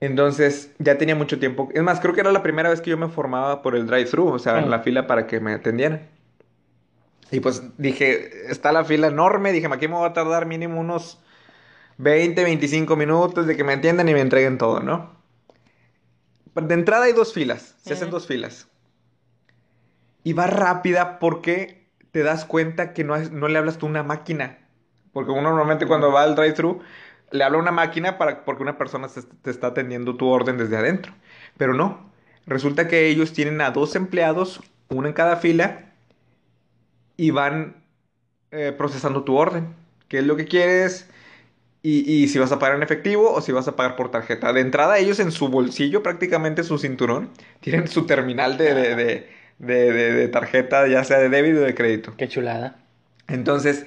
[0.00, 1.68] Entonces, ya tenía mucho tiempo.
[1.74, 4.28] Es más, creo que era la primera vez que yo me formaba por el drive-thru,
[4.28, 4.70] o sea, en Mm.
[4.70, 6.08] la fila para que me atendieran.
[7.30, 11.18] Y pues dije, está la fila enorme, dije, aquí me voy a tardar mínimo unos
[11.98, 15.10] 20, 25 minutos de que me atiendan y me entreguen todo, ¿no?
[16.54, 18.68] De entrada hay dos filas, se hacen dos filas.
[20.24, 21.79] Y va rápida porque
[22.12, 24.58] te das cuenta que no, es- no le hablas tú a una máquina.
[25.12, 26.80] Porque uno normalmente cuando va al drive-thru
[27.32, 30.56] le habla a una máquina para, porque una persona se- te está atendiendo tu orden
[30.58, 31.12] desde adentro.
[31.56, 32.10] Pero no,
[32.46, 35.92] resulta que ellos tienen a dos empleados, uno en cada fila,
[37.16, 37.84] y van
[38.50, 39.74] eh, procesando tu orden.
[40.08, 41.08] ¿Qué es lo que quieres?
[41.82, 44.52] Y, y si vas a pagar en efectivo o si vas a pagar por tarjeta.
[44.52, 49.28] De entrada, ellos en su bolsillo, prácticamente su cinturón, tienen su terminal de, de, de,
[49.60, 52.14] de- de- de tarjeta, ya sea de débito o de crédito.
[52.16, 52.76] Qué chulada.
[53.28, 53.86] Entonces,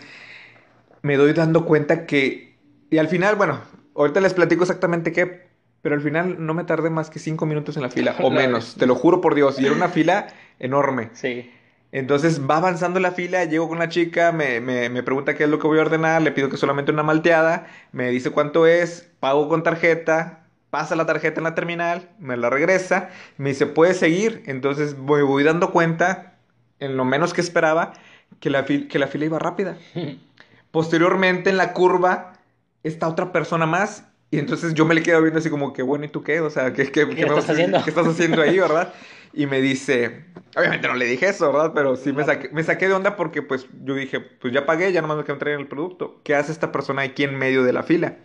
[1.02, 2.56] me doy dando cuenta que...
[2.90, 3.62] Y al final, bueno,
[3.96, 5.48] ahorita les platico exactamente qué,
[5.82, 8.76] pero al final no me tardé más que cinco minutos en la fila, o menos,
[8.76, 10.28] te lo juro por Dios, y era una fila
[10.60, 11.10] enorme.
[11.14, 11.52] Sí.
[11.92, 15.50] Entonces va avanzando la fila, llego con la chica, me, me, me pregunta qué es
[15.50, 19.12] lo que voy a ordenar, le pido que solamente una malteada, me dice cuánto es,
[19.20, 20.43] pago con tarjeta,
[20.74, 24.42] pasa la tarjeta en la terminal, me la regresa, me dice, ¿puedes seguir?
[24.48, 26.40] Entonces me voy dando cuenta,
[26.80, 27.94] en lo menos que esperaba,
[28.40, 29.78] que la, fil- que la fila iba rápida.
[30.72, 32.34] Posteriormente en la curva
[32.82, 36.06] está otra persona más y entonces yo me le quedo viendo así como que bueno,
[36.06, 36.42] ¿y tú qué?
[36.42, 37.84] O sea, ¿qué, qué, ¿Qué me estás haciendo?
[37.84, 38.92] ¿Qué estás haciendo ahí, verdad?
[39.32, 41.72] Y me dice, obviamente no le dije eso, ¿verdad?
[41.76, 44.92] Pero sí me saqué, me saqué de onda porque pues yo dije, pues ya pagué,
[44.92, 46.20] ya nomás me quedo entregar el producto.
[46.24, 48.18] ¿Qué hace esta persona aquí en medio de la fila?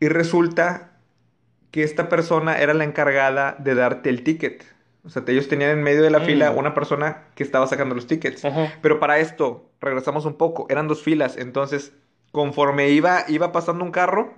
[0.00, 0.93] Y resulta
[1.74, 4.64] que esta persona era la encargada de darte el ticket.
[5.02, 6.24] O sea, ellos tenían en medio de la Mm.
[6.24, 8.44] fila una persona que estaba sacando los tickets.
[8.44, 8.72] Ajá.
[8.80, 11.92] Pero para esto, regresamos un poco, eran dos filas, entonces
[12.30, 14.32] conforme iba, iba pasando un carro,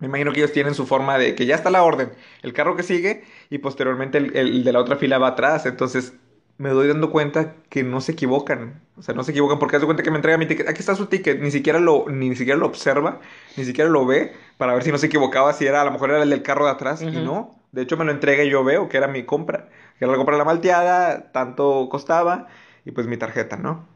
[0.00, 2.10] Me imagino que ellos tienen su forma de que ya está la orden,
[2.42, 5.66] el carro que sigue y posteriormente el, el de la otra fila va atrás.
[5.66, 6.14] Entonces
[6.60, 8.82] me doy dando cuenta que no se equivocan.
[8.98, 10.68] O sea, no se equivocan porque hace cuenta que me entrega mi ticket.
[10.68, 11.40] Aquí está su ticket.
[11.40, 13.18] Ni siquiera lo, ni siquiera lo observa,
[13.56, 16.10] ni siquiera lo ve para ver si no se equivocaba, si era a lo mejor
[16.10, 17.00] era el del carro de atrás.
[17.00, 17.20] Y Ujú.
[17.20, 17.58] no.
[17.72, 19.70] De hecho, me lo entrega y yo veo que era mi compra.
[19.98, 22.48] Que era la compra de la malteada, tanto costaba
[22.84, 23.86] y pues mi tarjeta, ¿no?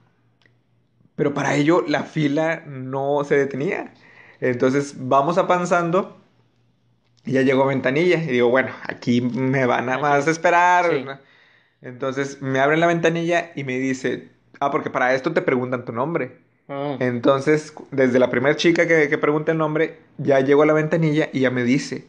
[1.16, 3.92] Pero para ello la fila no se detenía.
[4.40, 6.16] Entonces vamos avanzando
[7.26, 8.16] y ya llegó ventanilla.
[8.24, 10.86] Y digo, bueno, aquí me van a más esperar.
[10.88, 11.04] Sí.
[11.84, 15.92] Entonces me abren la ventanilla y me dice, ah, porque para esto te preguntan tu
[15.92, 16.38] nombre.
[16.68, 16.96] Ah.
[16.98, 21.28] Entonces, desde la primera chica que, que pregunta el nombre, ya llego a la ventanilla
[21.32, 22.06] y ya me dice,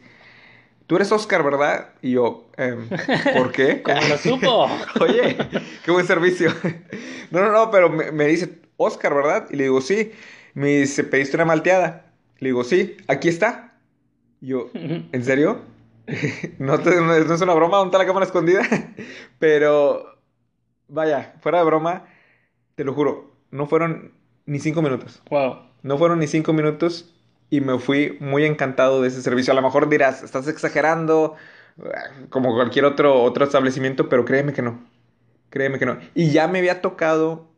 [0.86, 1.90] tú eres Oscar, ¿verdad?
[2.00, 2.88] Y yo, "Em,
[3.36, 3.82] ¿por qué?
[3.84, 4.66] ¿Cómo lo supo?
[5.00, 5.36] Oye,
[5.84, 6.50] qué buen servicio.
[7.32, 9.48] No, no, no, pero me, me dice, Oscar, ¿verdad?
[9.50, 10.12] Y le digo, sí.
[10.54, 12.06] Me dice, ¿pediste una malteada?
[12.38, 13.72] Le digo, sí, aquí está.
[14.40, 15.60] Y yo, ¿en serio?
[16.58, 18.62] no, te- no es una broma, ¿dónde está la cámara escondida?
[19.38, 20.18] pero,
[20.88, 22.04] vaya, fuera de broma,
[22.74, 24.12] te lo juro, no fueron
[24.46, 25.22] ni cinco minutos.
[25.30, 25.58] Wow.
[25.82, 27.12] No fueron ni cinco minutos
[27.50, 29.52] y me fui muy encantado de ese servicio.
[29.52, 31.34] A lo mejor dirás, estás exagerando,
[32.30, 34.80] como cualquier otro, otro establecimiento, pero créeme que no.
[35.50, 35.98] Créeme que no.
[36.14, 37.48] Y ya me había tocado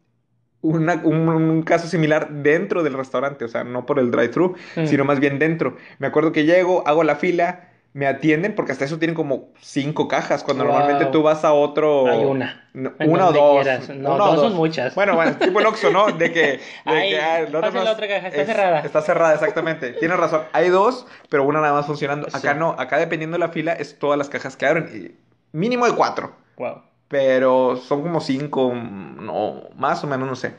[0.61, 4.87] una- un, un caso similar dentro del restaurante, o sea, no por el drive-thru, Mm.
[4.87, 5.77] sino más bien dentro.
[5.99, 10.07] Me acuerdo que llego, hago la fila, me atienden, porque hasta eso tienen como cinco
[10.09, 10.73] cajas, cuando Wow.
[10.75, 12.07] normalmente tú vas a otro...
[12.07, 12.69] Hay una.
[12.75, 13.65] No, una o dos.
[13.65, 13.89] quieras.
[13.89, 14.95] No, una o dos son muchas.
[14.95, 16.13] Bueno, bueno, tipo el Oxxo, ¿no?
[16.13, 16.41] De que...
[16.43, 17.59] de Ay, que, ah, la
[17.93, 18.81] otra caja, está es- cerrada.
[18.81, 19.93] Está cerrada, exactamente.
[19.99, 20.43] Tienes razón.
[20.53, 22.29] Hay dos, pero una nada más funcionando.
[22.33, 22.77] Acá no.
[22.79, 25.17] Acá dependiendo de la fila es todas las cajas que abren.
[25.53, 26.33] mínimo de cuatro.
[26.57, 26.83] Wow.
[27.09, 30.53] Pero son como cinco, no, más o menos, no sé.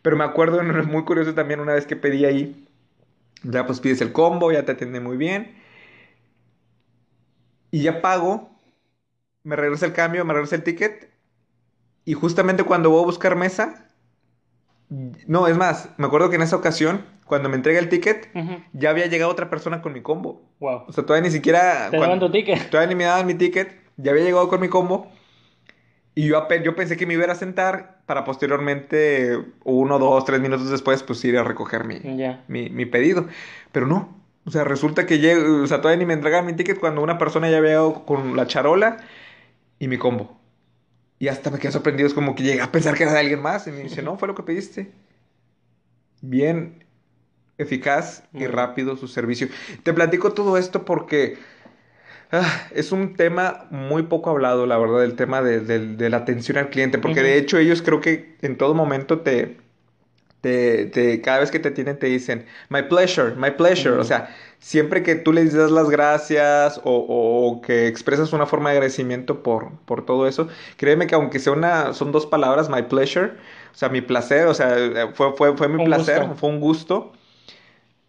[0.00, 2.66] Pero me acuerdo, es muy curioso también, una vez que pedí ahí,
[3.42, 5.59] ya pues pides el combo, ya te atiende muy bien.
[7.70, 8.50] Y ya pago,
[9.42, 11.10] me regresa el cambio, me regresa el ticket.
[12.04, 13.88] Y justamente cuando voy a buscar mesa,
[15.26, 18.28] no, es más, me acuerdo que en esa ocasión, cuando me entrega el ticket,
[18.72, 20.42] ya había llegado otra persona con mi combo.
[20.58, 20.84] Wow.
[20.88, 21.88] O sea, todavía ni siquiera...
[21.90, 22.70] Te cuando- daban tu ticket.
[22.70, 25.12] Todavía ni me daban mi ticket, ya había llegado con mi combo.
[26.16, 30.68] Y yo, yo pensé que me iba a sentar para posteriormente, uno, dos, tres minutos
[30.68, 32.00] después, pues ir a recoger mi,
[32.48, 33.28] mi, mi pedido.
[33.70, 34.19] Pero no.
[34.50, 37.18] O sea, resulta que llego, o sea, todavía ni me entregaban mi ticket cuando una
[37.18, 38.96] persona ya había llegado con la charola
[39.78, 40.40] y mi combo.
[41.20, 43.42] Y hasta me quedé sorprendido, es como que llegué a pensar que era de alguien
[43.42, 43.66] más.
[43.68, 44.92] Y me dice, no, fue lo que pediste.
[46.22, 46.84] Bien
[47.58, 49.48] eficaz y rápido su servicio.
[49.84, 51.38] Te platico todo esto porque
[52.32, 56.18] ah, es un tema muy poco hablado, la verdad, el tema de, de- de la
[56.18, 56.98] atención al cliente.
[56.98, 59.58] Porque de hecho ellos creo que en todo momento te,
[60.40, 63.98] te, te- cada vez que te tienen te dicen, my pleasure, my pleasure.
[63.98, 66.92] O sea, siempre que tú les das las gracias o,
[67.54, 71.52] o que expresas una forma de agradecimiento por, por todo eso, créeme que aunque sea
[71.52, 73.32] una, son dos palabras, my pleasure,
[73.72, 76.36] o sea, mi placer, o sea, fue, fue, fue mi Un placer, gusto.
[76.36, 77.12] fue un gusto.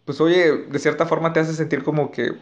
[0.04, 2.32] Pues oye, de cierta forma te hace sentir como que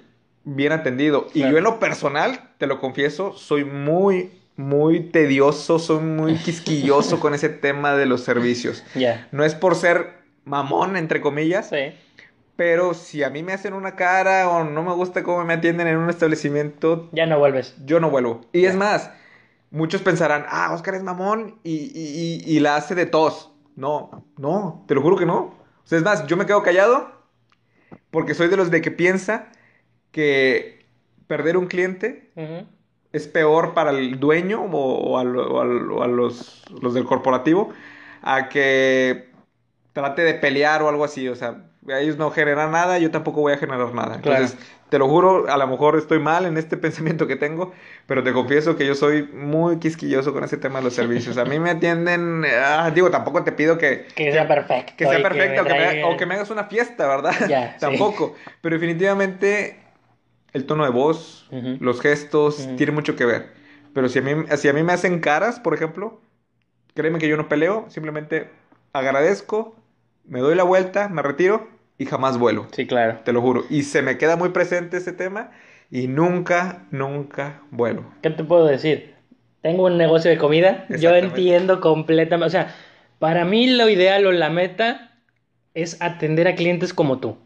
[0.44, 1.28] bien atendido.
[1.34, 7.18] Y yo en lo personal, te lo confieso, soy muy, muy tedioso, soy muy quisquilloso
[7.20, 8.84] con ese tema de los servicios.
[8.94, 9.26] Ya.
[9.32, 11.94] No es por ser mamón, entre comillas, Sí.
[12.56, 15.86] pero si a mí me hacen una cara o no me gusta cómo me atienden
[15.86, 17.74] en un establecimiento, Ya no vuelves.
[17.86, 18.42] yo no vuelvo.
[18.52, 19.10] Y es más,
[19.70, 23.50] muchos pensarán, ah, Oscar es mamón y, y- y- y la hace de tos.
[23.76, 25.38] No, no, te lo juro que no.
[25.38, 27.10] O sea, es más, yo me quedo callado
[28.10, 29.48] porque soy de los de que piensa
[30.10, 30.84] que
[31.26, 32.30] perder un cliente.
[33.12, 37.04] Es peor para el dueño o, o a, o a o a los, los del
[37.04, 37.70] corporativo
[38.22, 39.30] a que
[39.92, 41.28] trate de pelear o algo así.
[41.28, 44.16] O sea, ellos no generan nada, yo tampoco voy a generar nada.
[44.16, 44.56] Entonces,
[44.88, 47.72] te lo juro, a lo mejor estoy mal en este pensamiento que tengo,
[48.06, 51.38] pero te confieso que yo soy muy quisquilloso con ese tema de los servicios.
[51.38, 54.92] A mí me atienden, ah, digo, tampoco te pido que, Que sea perfecto.
[54.96, 57.34] que sea y perfecta o, que me, o que me hagas una fiesta, ¿verdad?
[57.48, 57.80] Ya, sí.
[57.80, 58.34] Tampoco.
[58.60, 59.79] Pero definitivamente
[60.52, 61.48] el tono de voz,
[61.80, 62.76] los gestos, Ujú.
[62.76, 63.50] tiene mucho que ver.
[63.94, 66.20] Pero si a, mí, si a mí me hacen caras, por ejemplo,
[66.94, 68.50] créeme que yo no peleo, simplemente
[68.92, 69.76] agradezco,
[70.24, 72.68] me doy la vuelta, me retiro y jamás vuelo.
[72.72, 73.18] Sí, claro.
[73.24, 73.64] Te lo juro.
[73.68, 75.50] Y se me queda muy presente ese tema
[75.90, 78.04] y nunca, nunca vuelo.
[78.22, 79.14] ¿Qué te puedo decir?
[79.60, 80.86] Tengo un negocio de comida.
[80.88, 82.46] Yo entiendo completamente.
[82.46, 82.74] O sea,
[83.18, 85.12] para mí lo ideal o la meta
[85.74, 87.36] es atender a clientes como tú.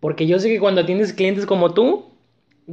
[0.00, 2.09] Porque yo sé que cuando atiendes clientes como tú,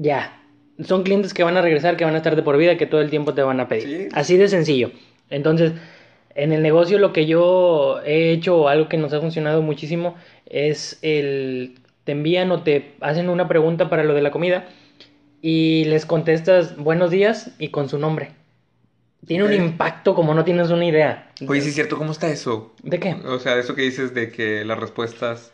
[0.01, 0.41] ya.
[0.83, 3.01] Son clientes que van a regresar, que van a estar de por vida, que todo
[3.01, 3.83] el tiempo te van a pedir.
[3.83, 4.09] Sí.
[4.13, 4.91] Así de sencillo.
[5.29, 5.73] Entonces,
[6.35, 10.15] en el negocio lo que yo he hecho o algo que nos ha funcionado muchísimo
[10.45, 14.65] es el te envían o te hacen una pregunta para lo de la comida
[15.41, 18.31] y les contestas buenos días y con su nombre.
[19.25, 21.31] Tiene un impacto como no tienes una idea.
[21.45, 22.73] Oye, sí es cierto, ¿cómo está eso?
[22.81, 23.15] ¿De qué?
[23.25, 25.51] O sea, eso que dices de que las respuestas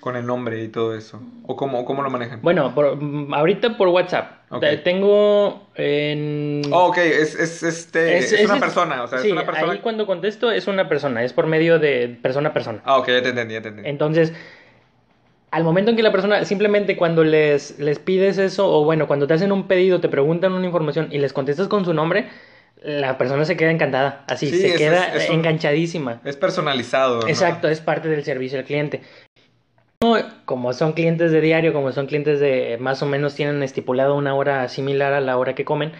[0.00, 1.20] con el nombre y todo eso.
[1.46, 2.40] ¿O cómo, cómo lo manejan?
[2.42, 4.40] Bueno, por- mm, ahorita por WhatsApp.
[4.50, 4.60] Ok.
[4.60, 6.62] Te- Tengo en...
[6.72, 9.72] Oh, ok, es, es, este, es, una es- persona, o sea, sí, es una persona.
[9.72, 12.80] ahí cuando contesto es una persona, es por medio de persona a persona.
[12.84, 13.88] Ah, ok, ya te entendí, ya te entendí.
[13.90, 14.32] Entonces,
[15.50, 19.26] al momento en que la persona, simplemente cuando les, les pides eso, o bueno, cuando
[19.26, 22.28] te hacen un pedido, te preguntan una información y les contestas con su nombre,
[22.82, 26.20] la persona se queda encantada, así, Sí, se es- queda es- es un- enganchadísima.
[26.24, 27.28] Es personalizado, ¿no?
[27.28, 29.02] Exacto, es parte del servicio al cliente.
[30.46, 34.34] Como son clientes de diario, como son clientes de más o menos tienen estipulado una
[34.34, 35.92] hora similar a la hora que comen,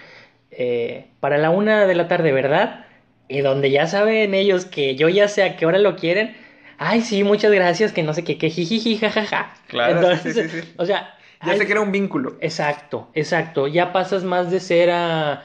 [0.50, 2.86] eh, para la una de la tarde, ¿verdad?
[3.28, 6.34] Y donde ya saben ellos que yo ya sé a qué hora lo quieren,
[6.78, 9.52] ay, sí, muchas gracias, que no sé qué, que jijiji, jajaja.
[9.66, 10.72] Claro, Entonces, sí, sí, sí.
[10.78, 12.38] o sea, Ya se crea un vínculo.
[12.40, 13.66] Exacto, exacto.
[13.66, 15.44] Ya pasas más de ser a.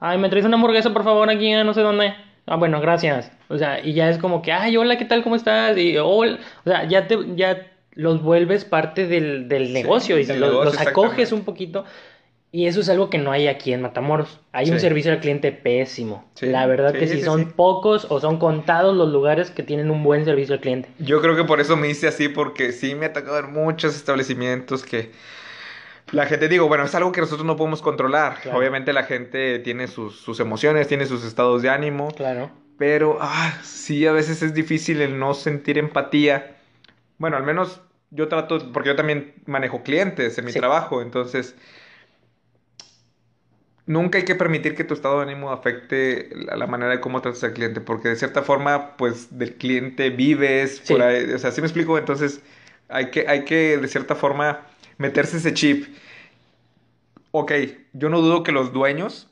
[0.00, 2.14] Ay, me traes una hamburguesa, por favor, aquí, no sé dónde.
[2.46, 3.30] Ah, bueno, gracias.
[3.48, 5.22] O sea, y ya es como que, ay, hola, ¿qué tal?
[5.22, 5.78] ¿Cómo estás?
[5.78, 6.40] Y, hola.
[6.64, 10.72] O sea, ya te, ya los vuelves parte del, del negocio y del los, negocio,
[10.78, 11.84] los acoges un poquito.
[12.52, 14.40] Y eso es algo que no hay aquí en Matamoros.
[14.52, 14.82] Hay un Sí.
[14.82, 16.24] servicio al cliente pésimo.
[16.34, 17.52] Sí, La verdad que sí, sí, sí, son sí.
[17.54, 20.88] pocos o son contados los lugares que tienen un buen servicio al cliente.
[21.00, 23.96] Yo creo que por eso me hice así, porque sí me ha tocado ver muchos
[23.96, 25.10] establecimientos que
[26.12, 28.40] la gente, digo, bueno, es algo que nosotros no podemos controlar.
[28.40, 28.58] Claro.
[28.58, 32.50] Obviamente la gente tiene sus, sus emociones, tiene sus estados de ánimo, Claro.
[32.78, 36.56] pero ah, sí, a veces es difícil el no sentir empatía.
[37.18, 37.80] Bueno, al menos
[38.10, 40.58] yo trato, porque yo también manejo clientes en mi Sí.
[40.58, 41.56] trabajo, entonces
[43.86, 47.20] nunca hay que permitir que tu estado de ánimo afecte la, la manera de cómo
[47.22, 50.92] tratas al cliente, porque de cierta forma, pues del cliente vives, Sí.
[50.92, 51.98] por ahí, o sea, ¿sí me explico?
[51.98, 52.40] Entonces
[52.88, 54.66] hay que, hay que de cierta forma
[54.98, 55.86] meterse ese chip.
[57.30, 57.52] Ok,
[57.92, 59.30] yo no dudo que los dueños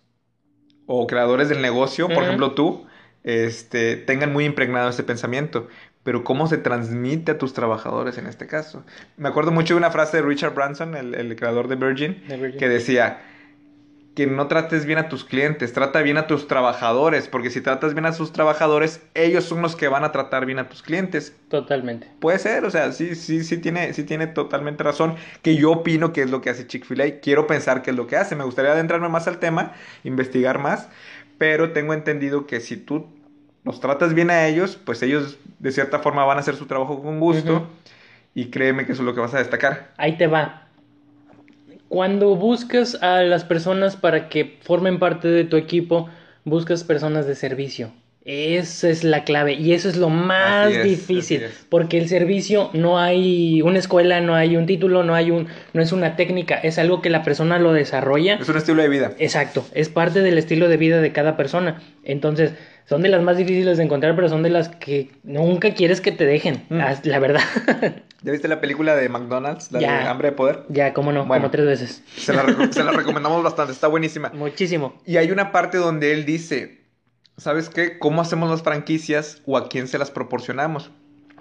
[0.87, 2.87] o creadores del negocio, por ejemplo tú,
[3.23, 5.69] este, tengan muy impregnado ese pensamiento.
[6.05, 8.85] Pero ¿cómo se transmite a tus trabajadores en este caso?
[9.17, 12.23] Me acuerdo mucho de una frase de Richard Branson, el, el creador de Virgin,
[12.59, 13.21] que decía
[14.14, 17.95] que no trates bien a tus clientes, trata bien a tus trabajadores, porque si tratas
[17.95, 21.35] bien a sus trabajadores, ellos son los que van a tratar bien a tus clientes.
[21.49, 22.09] Totalmente.
[22.21, 25.17] Puede ser, o sea, sí, sí, sí tiene, sí tiene totalmente razón.
[25.43, 27.21] Que yo opino que es lo que hace Chick-fil-A.
[27.21, 28.37] Quiero pensar que es lo que hace.
[28.37, 29.73] Me gustaría adentrarme más al tema,
[30.05, 30.88] investigar más.
[31.37, 33.09] Pero tengo entendido que si tú
[33.64, 37.03] los tratas bien a ellos, pues ellos de cierta forma van a hacer su trabajo
[37.03, 37.66] con gusto.
[38.35, 39.92] Y créeme que eso es lo que vas a destacar.
[39.96, 40.66] Ahí te va.
[41.88, 46.09] Cuando buscas a las personas para que formen parte de tu equipo,
[46.44, 47.92] buscas personas de servicio.
[48.27, 52.99] Esa es la clave y eso es lo más es, difícil, porque el servicio no
[52.99, 56.79] hay una escuela, no hay un título, no hay un no es una técnica, es
[56.79, 58.37] algo que la persona lo desarrolla.
[58.37, 59.13] Es un estilo de vida.
[59.19, 61.83] Exacto, es parte del estilo de vida de cada persona.
[62.03, 62.53] Entonces,
[62.87, 66.13] son de las más difíciles de encontrar, pero son de las que nunca quieres que
[66.13, 66.81] te dejen, Mm.
[67.05, 67.43] la verdad.
[68.23, 69.99] ¿Ya viste la película de McDonald's, la Ya.
[70.01, 70.61] de Hambre de Poder?
[70.71, 71.43] ya, cómo no, Bueno.
[71.43, 72.03] como tres veces.
[72.17, 74.31] Se la, se la recomendamos bastante, está buenísima.
[74.35, 74.95] Muchísimo.
[75.05, 76.84] Y hay una parte donde él dice,
[77.37, 77.99] ¿sabes qué?
[77.99, 80.90] ¿Cómo hacemos las franquicias o a quién se las proporcionamos?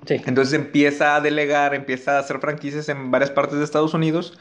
[0.06, 0.22] Sí.
[0.26, 4.38] Entonces empieza a delegar, empieza a hacer franquicias en varias partes de Estados Unidos,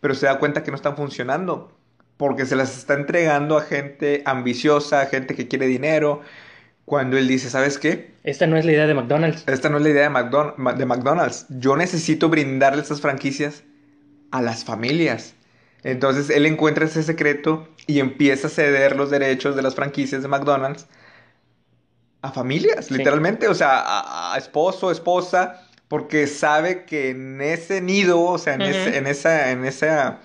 [0.00, 1.72] pero se da cuenta que no están funcionando,
[2.16, 6.22] porque se las está entregando a gente ambiciosa, a gente que quiere dinero,
[6.84, 8.12] cuando él dice, ¿sabes qué?
[8.24, 9.44] Esta no es la idea de McDonald's.
[9.46, 11.46] Esta no es la idea de, McDonald's.
[11.48, 13.64] Yo necesito brindarle estas franquicias
[14.30, 15.34] a las familias.
[15.84, 20.28] Entonces él encuentra ese secreto y empieza a ceder los derechos de las franquicias de
[20.28, 20.86] McDonald's
[22.22, 22.94] a familias, Sí.
[22.96, 28.54] literalmente, o sea, a, a esposo, esposa, porque sabe que en ese nido, o sea,
[28.54, 30.20] en, ese, en, esa, en, esa,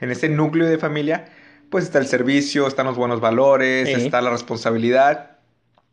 [0.00, 1.30] en ese núcleo de familia,
[1.70, 3.94] pues está el servicio, están los buenos valores, Sí.
[3.94, 5.38] está la responsabilidad.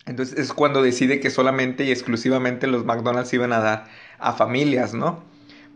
[0.05, 3.85] Entonces es cuando decide que solamente y exclusivamente los McDonald's iban a dar
[4.19, 5.23] a familias, ¿no?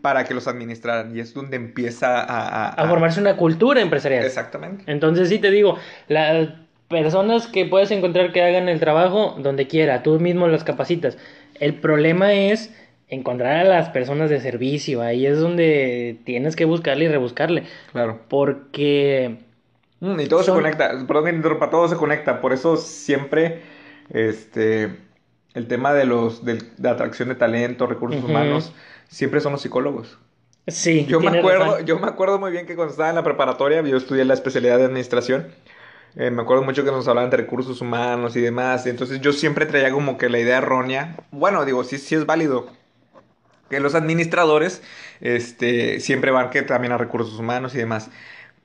[0.02, 1.16] Para que los administraran.
[1.16, 2.48] Y es donde empieza a...
[2.48, 4.24] a- A formarse una cultura empresarial.
[4.24, 4.84] Exactamente.
[4.86, 6.48] Entonces, sí te digo, las
[6.88, 11.16] personas que puedes encontrar que hagan el trabajo donde quiera, tú mismo las capacitas.
[11.60, 12.74] El problema es
[13.08, 15.00] encontrar a las personas de servicio.
[15.02, 17.64] Ahí es donde tienes que buscarle y rebuscarle.
[17.92, 18.20] Claro.
[18.28, 19.38] Porque
[20.00, 20.90] Mm, y todo Son- se conecta.
[21.06, 22.40] Perdón todo se conecta.
[22.40, 23.60] Por eso siempre,
[24.10, 24.96] este,
[25.54, 28.72] el tema de los, del- de atracción de talento, recursos humanos,
[29.12, 30.18] siempre son los psicólogos.
[30.66, 31.86] sí, Yo me acuerdo, razón.
[31.86, 34.78] yo me acuerdo muy bien que cuando estaba en la preparatoria, yo estudié la especialidad
[34.78, 35.54] de administración.
[36.16, 38.86] eh, me acuerdo mucho que nos hablaban de recursos humanos y demás.
[38.86, 41.16] entonces yo siempre traía como que la idea errónea.
[41.30, 42.70] Bueno, digo, sí, sí es válido.
[43.70, 44.82] que los administradores
[45.20, 48.10] este, siempre van que también a recursos humanos y demás.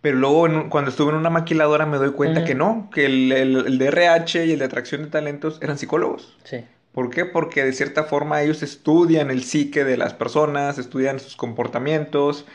[0.01, 3.77] Pero luego cuando estuve en una maquiladora me doy cuenta que no, que el, el,
[3.79, 6.37] de RH y el de atracción de talentos eran psicólogos.
[6.43, 6.65] Sí.
[6.97, 7.25] ¿Por qué?
[7.25, 12.47] Porque de cierta forma ellos estudian el psique de las personas, estudian sus comportamientos.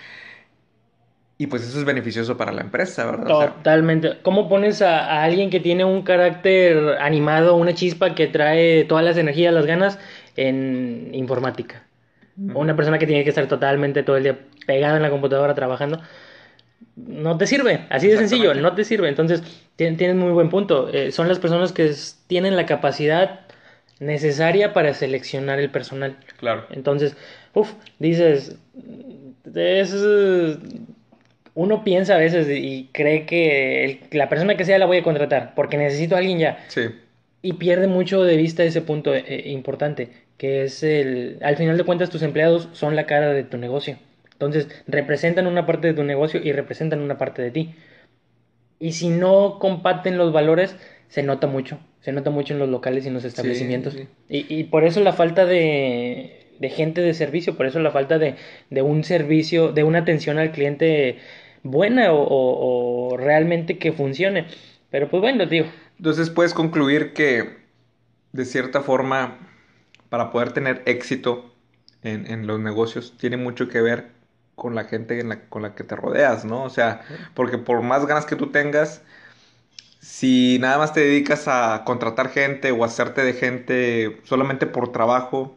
[1.38, 3.28] Y pues eso es beneficioso para la empresa, ¿verdad?
[3.28, 4.18] Totalmente.
[4.22, 9.16] ¿Cómo pones a, alguien que tiene un carácter animado, una chispa que trae todas las
[9.16, 10.00] energías, las ganas
[10.34, 11.86] en informática?
[12.52, 15.54] O una persona que tiene que estar totalmente todo el día pegada en la computadora
[15.54, 16.00] trabajando
[16.96, 19.08] no te sirve, así de sencillo, no te sirve.
[19.08, 19.42] Entonces,
[19.76, 20.88] tienes muy buen punto.
[20.92, 21.92] Eh, son las personas que
[22.26, 23.41] tienen la capacidad
[24.02, 26.16] necesaria para seleccionar el personal.
[26.36, 26.66] Claro.
[26.70, 27.16] Entonces,
[27.54, 28.56] uff, dices,
[29.54, 29.94] es,
[31.54, 35.54] uno piensa a veces y cree que la persona que sea la voy a contratar
[35.54, 36.64] porque necesito a alguien ya.
[36.68, 36.82] Sí.
[37.42, 41.84] Y pierde mucho de vista ese punto eh, importante, que es el, al final de
[41.84, 43.98] cuentas tus empleados son la cara de tu negocio.
[44.32, 47.74] Entonces, representan una parte de tu negocio y representan una parte de ti.
[48.80, 50.74] Y si no comparten los valores,
[51.12, 51.78] se nota mucho.
[52.00, 53.94] Se nota mucho en los locales y en los establecimientos.
[54.30, 58.18] Y, y, por eso la falta de, de, gente de servicio, por eso la falta
[58.18, 58.36] de,
[58.70, 61.18] de, un servicio, de una atención al cliente
[61.62, 64.46] buena o, o, realmente que funcione.
[64.90, 65.66] Pero pues bueno, tío.
[65.98, 67.58] Entonces puedes concluir que,
[68.32, 69.36] de cierta forma,
[70.08, 71.54] para poder tener éxito
[72.02, 74.06] en, en los negocios, tiene mucho que ver
[74.54, 76.64] con la gente con la que te rodeas, ¿no?
[76.64, 77.02] O sea,
[77.34, 79.02] porque por más ganas que tú tengas,
[80.02, 85.56] si nada más te dedicas a contratar gente o hacerte de gente solamente por trabajo,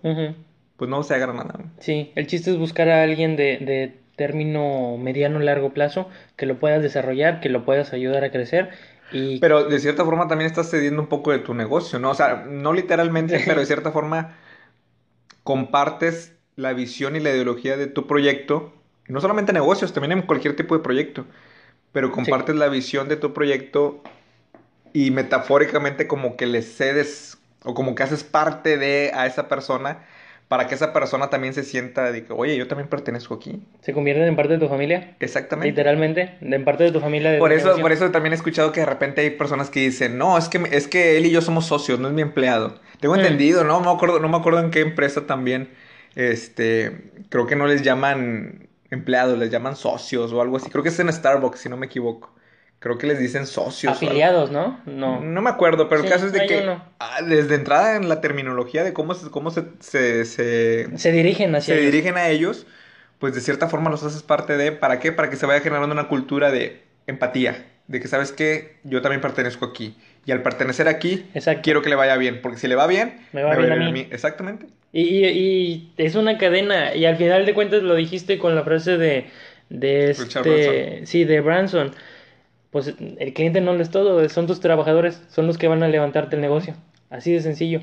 [0.78, 1.60] pues no se haga nada.
[1.80, 6.60] Sí, el chiste es buscar a alguien de, de término mediano largo plazo que lo
[6.60, 8.70] puedas desarrollar, que lo puedas ayudar a crecer
[9.12, 9.40] y...
[9.40, 12.12] Pero de cierta forma también estás cediendo un poco de tu negocio, ¿no?
[12.12, 14.36] O sea, no literalmente, pero de cierta forma
[15.44, 18.74] compartes la visión y la ideología de tu proyecto
[19.08, 21.26] no solamente negocios, también en cualquier tipo de proyecto,
[21.92, 24.02] pero compartes la visión de tu proyecto
[24.96, 30.06] y metafóricamente como que le cedes o como que haces parte de a esa persona
[30.48, 33.62] para que esa persona también se sienta de que, oye, yo también pertenezco aquí.
[33.82, 35.18] ¿Se convierten en parte de tu familia?
[35.20, 35.72] Exactamente.
[35.72, 37.38] Literalmente, en parte de tu familia.
[37.40, 40.38] por, eso, por eso también he escuchado que de repente hay personas que dicen, no,
[40.38, 42.80] es que, es que él y yo somos socios, no es mi empleado.
[43.02, 43.20] Tengo mm.
[43.20, 43.82] entendido, ¿no?
[43.82, 45.72] Me acuerdo, no me acuerdo en qué empresa también,
[46.16, 50.70] este, creo que no les llaman empleados, les llaman socios o algo así.
[50.70, 52.35] Creo que es en Starbucks, si no me equivoco.
[52.86, 53.94] Creo que les dicen socios.
[53.94, 54.80] Afiliados, ¿no?
[54.86, 55.20] No.
[55.20, 56.70] No me acuerdo, pero el caso es de que
[57.00, 61.74] ah, desde entrada en la terminología de cómo se, cómo se, se, se, dirigen hacia
[61.74, 62.68] Se dirigen a ellos,
[63.18, 65.12] pues de cierta forma los haces parte de, ¿para qué?
[65.12, 69.20] Para que se vaya generando una cultura de empatía, de que sabes que yo también
[69.20, 69.98] pertenezco aquí.
[70.28, 71.26] Y al pertenecer aquí,
[71.64, 74.08] quiero que le vaya bien, porque si le va bien, me va, bien, a, mí.
[74.12, 74.68] Exactamente.
[74.94, 79.00] Y, y, es una cadena, y al final de cuentas lo dijiste con la frase
[79.00, 79.26] de,
[79.70, 81.92] de este, sí, de Branson.
[82.76, 85.88] Pues el cliente no lo es todo, son tus trabajadores, son los que van a
[85.88, 86.74] levantarte el negocio.
[87.10, 87.80] Así de sencillo.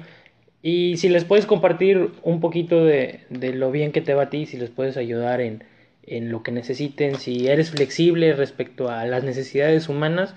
[0.61, 4.29] Y si les puedes compartir un poquito de, de lo bien que te va a
[4.29, 5.65] ti, si les puedes ayudar en,
[6.03, 10.35] en lo que necesiten, si eres flexible respecto a las necesidades humanas,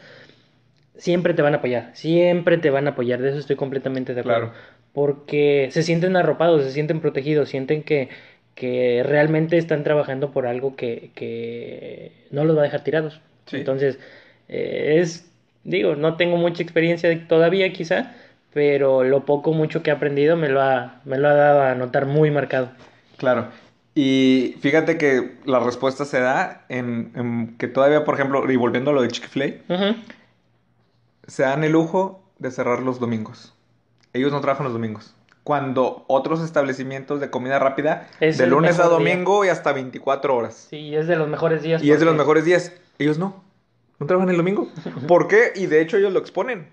[0.96, 4.22] siempre te van a apoyar, siempre te van a apoyar, de eso estoy completamente de
[4.22, 4.54] acuerdo.
[4.94, 8.08] Porque se sienten arropados, se sienten protegidos, sienten que,
[8.54, 13.20] que realmente están trabajando por algo que, que no los va a dejar tirados.
[13.52, 14.00] Entonces,
[14.48, 15.30] eh, es,
[15.64, 18.14] digo, no tengo mucha experiencia todavía quizá,
[18.54, 21.76] pero lo poco, mucho que he aprendido me lo ha, me lo ha dado a
[21.76, 22.70] notar muy marcado.
[23.18, 23.48] Claro.
[23.96, 28.94] Y fíjate que la respuesta se da en, que todavía, por ejemplo, y volviendo a
[28.94, 29.96] lo de Chick-fil-A,
[31.28, 33.54] se dan el lujo de cerrar los domingos.
[34.12, 35.16] Ellos no trabajan los domingos.
[35.46, 40.68] Cuando otros establecimientos de comida rápida, de lunes a domingo y hasta 24 horas.
[40.70, 41.82] Sí, es de los mejores días.
[41.82, 42.74] Y es de los mejores días.
[43.00, 43.45] Ellos no.
[44.00, 44.70] No trabajan el domingo.
[45.08, 45.52] ¿Por qué?
[45.56, 46.68] Y de hecho ellos lo exponen.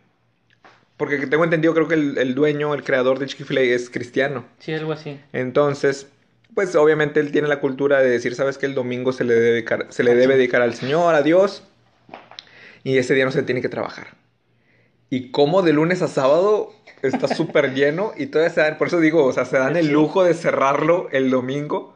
[0.96, 4.44] Porque tengo entendido, creo que el, dueño, el creador de Chick-fil-A es cristiano.
[4.58, 5.18] Sí, algo así.
[5.32, 6.06] Entonces,
[6.54, 9.50] pues obviamente él tiene la cultura de decir, sabes que el domingo se le debe
[9.50, 11.64] dedicar, se le debe dedicar al Señor, a Dios,
[12.84, 14.08] y ese día no se tiene que trabajar.
[15.10, 19.00] Y como de lunes a sábado está súper lleno y todavía se dan, por eso
[19.00, 21.91] digo, o sea, se dan el lujo de cerrarlo el domingo.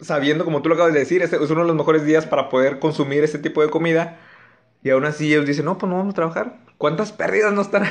[0.00, 2.78] Sabiendo, como tú lo acabas de decir, es uno de los mejores días para poder
[2.78, 4.18] consumir ese tipo de comida.
[4.82, 6.56] Y aún así ellos dicen, no, pues no vamos a trabajar.
[6.76, 7.84] ¿Cuántas pérdidas no están?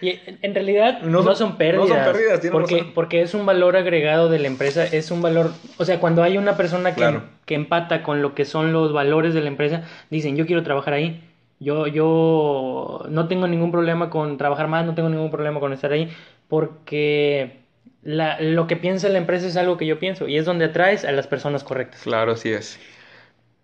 [0.00, 1.88] y en realidad no, son, pérdidas.
[1.88, 5.52] No son pérdidas, porque, porque es un valor agregado de la empresa, es un valor,
[5.76, 9.34] o sea, cuando hay una persona que, que empata con lo que son los valores
[9.34, 11.22] de la empresa, dicen, yo quiero trabajar ahí.
[11.58, 15.92] Yo, yo no tengo ningún problema con trabajar más, no tengo ningún problema con estar
[15.92, 16.08] ahí,
[16.48, 17.59] porque
[18.02, 21.04] la, lo que piensa la empresa es algo que yo pienso y es donde atraes
[21.04, 22.02] a las personas correctas.
[22.02, 22.78] Claro, así es.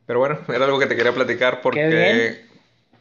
[0.07, 2.45] Pero bueno, era algo que te quería platicar porque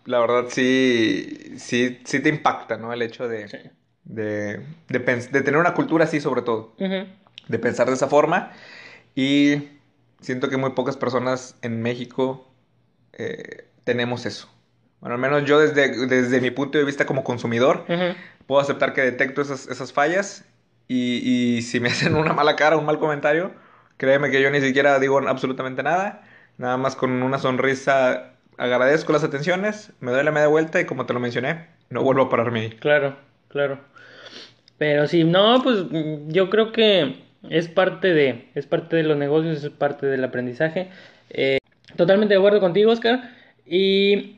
[0.05, 2.93] la verdad sí, sí, sí te impacta, ¿no?
[2.93, 3.57] El hecho de, Sí.
[4.05, 8.51] de, de, tener una cultura así sobre todo, de pensar de esa forma
[9.13, 9.69] y
[10.21, 12.51] siento que muy pocas personas en México
[13.13, 14.49] eh, tenemos eso.
[14.99, 17.85] Bueno, al menos yo desde, desde mi punto de vista como consumidor
[18.47, 20.45] puedo aceptar que detecto esas, esas fallas
[20.87, 23.51] y, si me hacen una mala cara, un mal comentario,
[23.97, 26.23] créeme que yo ni siquiera digo absolutamente nada,
[26.57, 31.05] nada más con una sonrisa agradezco las atenciones, me doy la media vuelta y como
[31.05, 32.69] te lo mencioné, no vuelvo a pararme ahí.
[32.69, 33.15] Claro,
[33.49, 33.79] claro.
[34.77, 39.17] Pero sí, no, pues mm, yo creo que es parte de, es parte de los
[39.17, 40.89] negocios, es parte del aprendizaje.
[41.29, 41.59] Eh,
[41.95, 43.31] totalmente de acuerdo contigo, Oscar.
[43.65, 44.37] Y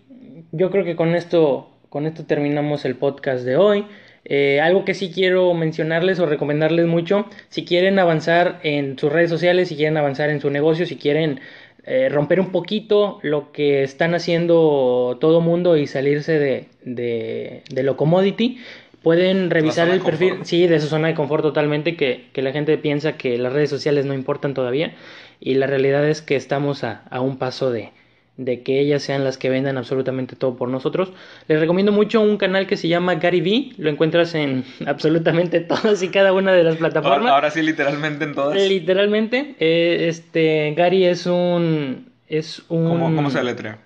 [0.51, 3.85] yo creo que con esto, con esto terminamos el podcast de hoy.
[4.29, 9.29] Eh, algo que sí quiero mencionarles o recomendarles mucho, si quieren avanzar en sus redes
[9.29, 11.39] sociales, si quieren avanzar en su negocio, si quieren
[11.85, 17.83] eh, romper un poquito lo que están haciendo todo mundo y salirse de, de, de
[17.83, 18.57] lo commodity,
[19.01, 20.49] pueden revisar el perfil, confort.
[20.49, 23.69] sí, de su zona de confort totalmente, que, que la gente piensa que las redes
[23.69, 24.93] sociales no importan todavía
[25.39, 27.91] y la realidad es que estamos a, a un paso de,
[28.37, 31.11] de que ellas sean las que vendan absolutamente todo por nosotros.
[31.47, 36.01] Les recomiendo mucho un canal que se llama Gary Vee, lo encuentras en absolutamente todas
[36.03, 37.19] y cada una de las plataformas.
[37.19, 38.57] Ahora, ahora sí, literalmente en todas.
[38.57, 43.79] Literalmente, eh, este Gary es un es un ¿Cómo, cómo se letrea?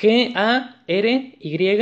[0.00, 1.76] G A R Y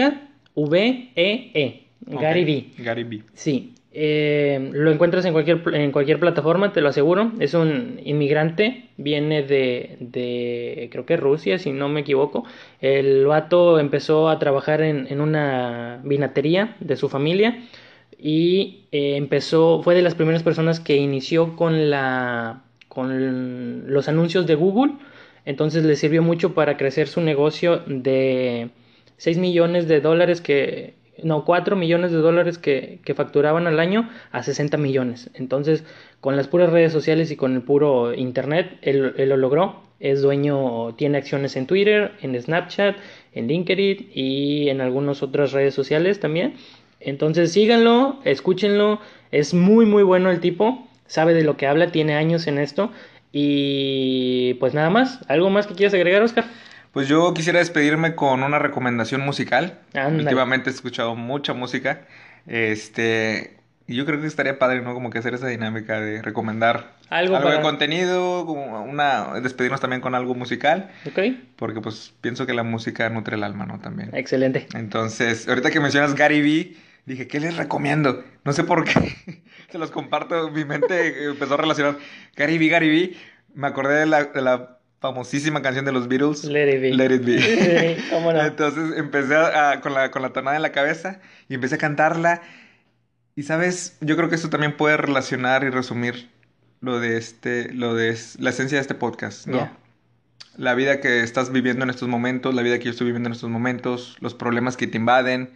[0.54, 1.86] V E E.
[2.06, 2.72] Gary Vee.
[2.78, 3.22] Gary B.
[3.34, 7.32] Sí, eh, lo encuentras en cualquier, en cualquier plataforma, te lo aseguro.
[7.40, 12.44] Es un inmigrante, viene de, de, creo que Rusia, si no me equivoco.
[12.80, 17.58] El vato empezó a trabajar en, en una vinatería de su familia
[18.18, 24.46] y eh, empezó, fue de las primeras personas que inició con, la, con los anuncios
[24.46, 24.92] de Google.
[25.46, 28.70] Entonces le sirvió mucho para crecer su negocio de
[29.16, 34.08] 6 millones de dólares que no, 4 millones de dólares que, que facturaban al año
[34.32, 35.30] a 60 millones.
[35.34, 35.84] Entonces,
[36.20, 39.82] con las puras redes sociales y con el puro internet, él, él lo logró.
[40.00, 42.96] Es dueño, tiene acciones en Twitter, en Snapchat,
[43.34, 46.54] en LinkedIn y en algunas otras redes sociales también.
[47.00, 49.00] Entonces, síganlo, escúchenlo.
[49.30, 50.86] Es muy, muy bueno el tipo.
[51.06, 52.90] Sabe de lo que habla, tiene años en esto.
[53.32, 55.20] Y pues nada más.
[55.28, 56.44] ¿Algo más que quieras agregar, Oscar?
[56.92, 59.78] Pues yo quisiera despedirme con una recomendación musical.
[59.94, 60.22] Ándale.
[60.24, 62.02] Últimamente he escuchado mucha música.
[62.46, 64.92] Este, y yo creo que estaría padre, ¿no?
[64.94, 70.00] Como que hacer esa dinámica de recomendar Algo de para- contenido, como una despedirnos también
[70.00, 71.18] con algo musical, ¿Ok?
[71.56, 73.78] porque pues pienso que la música nutre el alma, ¿no?
[73.80, 74.10] También.
[74.14, 74.66] Excelente.
[74.74, 76.76] Entonces, ahorita que mencionas Gary Vee,
[77.06, 78.24] dije, ¿qué les recomiendo?
[78.44, 79.42] No sé por qué.
[79.70, 80.50] Se los comparto.
[80.50, 81.96] Mi mente empezó a relacionar
[82.36, 83.16] Gary Vee, Gary Vee.
[83.54, 86.44] Me acordé de la, de la famosísima canción de los Beatles.
[86.44, 86.94] Let it be.
[86.94, 87.96] Let it be.
[87.96, 88.42] Sí, ¿cómo no?
[88.42, 91.78] Entonces empecé a- a- con, la, con la tonada en la cabeza y empecé a
[91.78, 92.42] cantarla.
[93.34, 96.28] Y sabes, yo creo que esto también puede relacionar y resumir
[96.80, 99.70] lo de este, lo de la esencia de este podcast, ¿no?
[100.56, 103.32] La vida que estás viviendo en estos momentos, la vida que yo estoy viviendo en
[103.34, 105.50] estos momentos, los problemas que te invaden,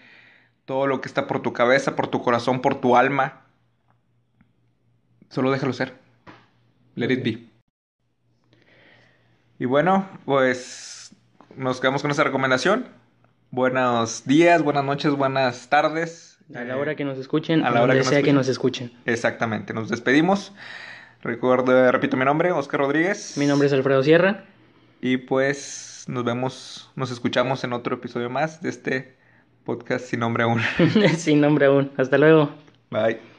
[0.65, 3.43] todo lo que está por tu cabeza, por tu corazón, por tu alma.
[5.29, 5.95] Solo déjalo ser.
[6.95, 7.45] Let it be.
[9.59, 11.15] Y bueno, pues
[11.57, 12.87] nos quedamos con esa recomendación.
[13.51, 16.39] Buenos días, buenas noches, buenas tardes.
[16.55, 18.35] A la hora que nos escuchen, a la hora que nos sea que escuchen.
[18.35, 18.93] nos escuchen.
[19.07, 20.53] Exactamente, nos despedimos.
[21.23, 23.39] Recuerdo, repito mi nombre, Oscar Rodríguez.
[23.39, 24.45] Mi nombre es Alfredo Sierra.
[25.01, 29.17] Y pues nos vemos, nos escuchamos en otro episodio más de este
[29.65, 30.61] podcast sin nombre aún.
[31.17, 31.93] Sin nombre aún.
[31.97, 32.51] Hasta luego.
[32.91, 33.34] Bye.